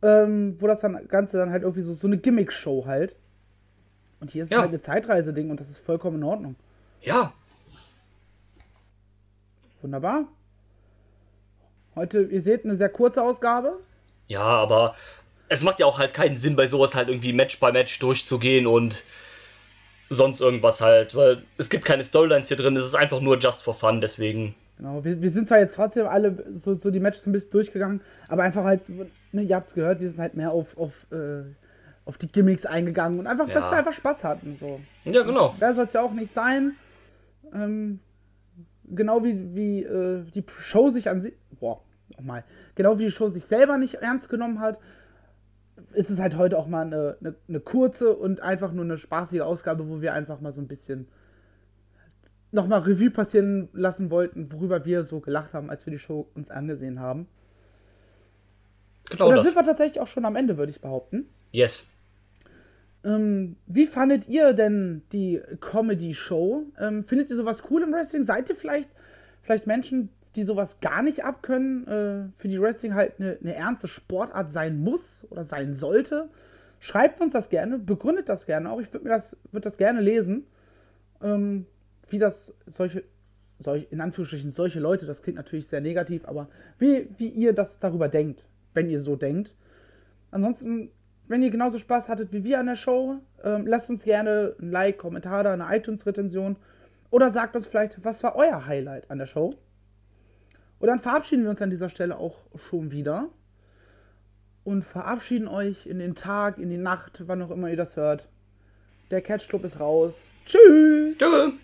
Ähm, 0.03 0.57
wo 0.59 0.67
das 0.67 0.81
dann 0.81 1.07
Ganze 1.07 1.37
dann 1.37 1.51
halt 1.51 1.63
irgendwie 1.63 1.83
so, 1.83 1.95
so 1.95 2.09
eine 2.09 2.19
Gimmick-Show 2.19 2.87
halt. 2.87 3.15
Und 4.21 4.31
hier 4.33 4.43
ist 4.43 4.51
ja. 4.51 4.57
es 4.57 4.63
halt 4.63 4.71
eine 4.71 4.81
Zeitreise-Ding 4.81 5.51
und 5.51 5.61
das 5.61 5.71
ist 5.71 5.79
vollkommen 5.79 6.17
in 6.17 6.25
Ordnung. 6.25 6.57
Ja, 7.01 7.33
Wunderbar. 9.83 10.29
Heute, 11.95 12.23
ihr 12.23 12.41
seht, 12.41 12.65
eine 12.65 12.75
sehr 12.75 12.89
kurze 12.89 13.23
Ausgabe. 13.23 13.79
Ja, 14.29 14.43
aber 14.43 14.95
es 15.49 15.63
macht 15.63 15.81
ja 15.81 15.87
auch 15.87 15.99
halt 15.99 16.15
keinen 16.15 16.39
Sinn, 16.39 16.57
bei 16.57 16.67
sowas 16.67 16.95
halt 16.95 17.09
irgendwie 17.09 17.33
Match 17.33 17.61
by 17.61 17.73
Match 17.73 17.99
durchzugehen 17.99 18.67
und 18.67 19.05
sonst 20.09 20.41
irgendwas 20.41 20.81
halt, 20.81 21.15
weil 21.15 21.43
es 21.59 21.69
gibt 21.69 21.85
keine 21.85 22.05
Storylines 22.05 22.49
hier 22.49 22.57
drin, 22.57 22.77
es 22.77 22.87
ist 22.87 22.95
einfach 22.95 23.21
nur 23.21 23.39
just 23.39 23.63
for 23.63 23.75
fun, 23.75 24.01
deswegen. 24.01 24.55
Genau, 24.79 25.05
wir, 25.05 25.21
wir 25.21 25.31
sind 25.31 25.49
zwar 25.49 25.59
jetzt 25.59 25.75
trotzdem 25.77 26.07
alle 26.07 26.45
so, 26.51 26.75
so 26.75 26.91
die 26.91 27.01
Matches 27.01 27.27
ein 27.27 27.33
bisschen 27.33 27.51
durchgegangen, 27.51 28.01
aber 28.29 28.43
einfach 28.43 28.65
halt, 28.65 28.83
ne, 29.33 29.43
ihr 29.43 29.57
habt 29.57 29.69
es 29.69 29.75
gehört, 29.75 30.01
wir 30.01 30.09
sind 30.09 30.21
halt 30.21 30.35
mehr 30.35 30.53
auf, 30.53 30.77
auf, 30.79 31.07
äh, 31.13 31.43
auf 32.05 32.19
die 32.19 32.29
Gimmicks 32.29 32.67
eingegangen 32.67 33.19
und 33.19 33.27
einfach, 33.27 33.49
ja. 33.49 33.55
dass 33.55 33.71
wir 33.71 33.79
einfach 33.79 33.93
Spaß 33.93 34.25
hatten. 34.25 34.57
So. 34.57 34.81
Ja, 35.05 35.23
genau. 35.23 35.55
Wer 35.59 35.75
soll 35.75 35.87
es 35.87 35.93
ja 35.93 36.03
auch 36.03 36.13
nicht 36.13 36.33
sein. 36.33 36.77
Ähm, 37.55 38.01
genau 38.95 39.25
wie, 39.25 39.55
wie 39.55 39.83
äh, 39.83 40.25
die 40.35 40.45
Show 40.49 40.91
sich 40.91 41.09
an 41.09 41.21
sich, 41.21 41.35
boah, 41.59 41.83
nochmal, 42.17 42.45
genau 42.75 42.99
wie 42.99 43.05
die 43.05 43.11
Show 43.11 43.29
sich 43.29 43.45
selber 43.45 43.79
nicht 43.79 43.95
ernst 43.95 44.29
genommen 44.29 44.61
hat, 44.61 44.79
ist 45.95 46.11
es 46.11 46.21
halt 46.21 46.37
heute 46.37 46.59
auch 46.59 46.67
mal 46.67 46.87
eine, 46.87 47.17
eine, 47.21 47.35
eine, 47.49 47.61
kurze 47.61 48.15
und 48.15 48.41
einfach 48.41 48.73
nur 48.73 48.85
eine 48.85 48.99
spaßige 48.99 49.41
Ausgabe, 49.41 49.89
wo 49.89 50.01
wir 50.01 50.13
einfach 50.15 50.41
mal 50.41 50.53
so 50.53 50.61
ein 50.61 50.69
bisschen 50.69 51.09
nochmal 52.51 52.81
Revue 52.81 53.11
passieren 53.11 53.69
lassen 53.73 54.11
wollten, 54.11 54.53
worüber 54.53 54.85
wir 54.85 55.05
so 55.05 55.21
gelacht 55.21 55.55
haben, 55.55 55.71
als 55.71 55.87
wir 55.87 55.91
die 55.91 55.99
Show 55.99 56.29
uns 56.35 56.51
angesehen 56.51 57.01
haben. 57.01 57.27
Genau 59.11 59.29
und 59.29 59.37
da 59.37 59.43
sind 59.43 59.57
wir 59.57 59.65
tatsächlich 59.65 60.01
auch 60.01 60.07
schon 60.07 60.25
am 60.25 60.37
Ende, 60.37 60.57
würde 60.59 60.71
ich 60.71 60.81
behaupten. 60.81 61.29
Yes. 61.51 61.91
Ähm, 63.05 63.57
wie 63.67 63.87
fandet 63.87 64.29
ihr 64.29 64.53
denn 64.53 65.03
die 65.13 65.41
Comedy-Show? 65.61 66.67
Ähm, 66.79 67.05
findet 67.05 67.31
ihr 67.31 67.37
sowas 67.37 67.65
cool 67.71 67.83
im 67.83 67.93
Wrestling? 67.93 68.23
Seid 68.23 68.49
ihr 68.49 68.55
vielleicht, 68.55 68.91
vielleicht 69.41 69.67
Menschen, 69.67 70.11
die 70.37 70.45
sowas 70.45 70.81
gar 70.81 71.03
nicht 71.03 71.25
abkönnen, 71.25 71.87
äh, 71.87 72.29
für 72.35 72.49
die 72.49 72.61
Wrestling 72.61 72.95
halt 72.95 73.19
eine, 73.19 73.39
eine 73.41 73.55
ernste 73.55 73.89
Sportart 73.89 74.51
sein 74.51 74.79
muss 74.81 75.27
oder 75.31 75.45
sein 75.45 75.75
sollte? 75.75 76.29
Schreibt 76.79 77.21
uns 77.21 77.33
das 77.33 77.49
gerne, 77.51 77.79
begründet 77.79 78.29
das 78.29 78.47
gerne 78.47 78.71
auch. 78.71 78.81
Ich 78.81 78.93
würde 78.93 79.09
das, 79.09 79.37
würd 79.51 79.67
das 79.67 79.79
gerne 79.79 80.01
lesen. 80.01 80.47
Ähm, 81.23 81.67
wie 82.09 82.19
das 82.19 82.55
solche, 82.67 83.05
solch, 83.59 83.89
in 83.91 84.01
Anführungsstrichen 84.01 84.51
solche 84.51 84.81
Leute, 84.81 85.07
das 85.07 85.23
klingt 85.23 85.37
natürlich 85.37 85.67
sehr 85.67 85.81
negativ, 85.81 86.27
aber 86.27 86.49
wie, 86.79 87.09
wie 87.17 87.29
ihr 87.29 87.53
das 87.53 87.79
darüber 87.79 88.09
denkt, 88.09 88.45
wenn 88.75 88.91
ihr 88.91 89.01
so 89.01 89.17
denkt. 89.17 89.55
Ansonsten 90.31 90.91
wenn 91.29 91.43
ihr 91.43 91.51
genauso 91.51 91.79
Spaß 91.79 92.09
hattet 92.09 92.33
wie 92.33 92.45
wir 92.45 92.59
an 92.59 92.67
der 92.67 92.77
Show, 92.77 93.17
ähm, 93.45 93.67
lasst 93.67 93.91
uns 93.91 94.05
gerne 94.05 94.55
ein 94.61 94.71
Like, 94.71 94.99
Kommentar 94.99 95.45
da, 95.45 95.53
eine 95.53 95.75
iTunes-Rezension. 95.75 96.57
Oder 97.11 97.31
sagt 97.31 97.55
uns 97.57 97.67
vielleicht, 97.67 98.05
was 98.05 98.23
war 98.23 98.37
euer 98.37 98.67
Highlight 98.67 99.11
an 99.11 99.19
der 99.19 99.27
Show? 99.27 99.55
Und 100.79 100.89
dann 100.89 100.99
verabschieden 100.99 101.45
wir 101.45 101.51
uns 101.51 101.63
an 101.63 101.71
dieser 101.71 101.89
Stelle 101.89 102.19
auch 102.19 102.47
schon 102.69 102.91
wieder. 102.91 103.29
Und 104.65 104.83
verabschieden 104.83 105.49
euch 105.49 105.87
in 105.87 105.99
den 105.99 106.15
Tag, 106.15 106.59
in 106.59 106.71
die 106.71 106.79
Nacht, 106.79 107.23
wann 107.27 107.43
auch 107.43 107.51
immer 107.51 107.69
ihr 107.69 107.77
das 107.77 107.97
hört. 107.97 108.29
Der 109.11 109.21
Catch 109.21 109.49
Club 109.49 109.65
ist 109.65 109.79
raus. 109.79 110.35
Tschüss! 110.47 111.19
Tschüss! 111.19 111.55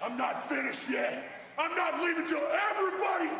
I'm 0.00 0.16
not 0.16 0.48
finished 0.48 0.90
yet. 0.90 1.24
I'm 1.56 1.74
not 1.76 2.02
leaving 2.02 2.26
till 2.26 2.38
everybody 2.38 3.32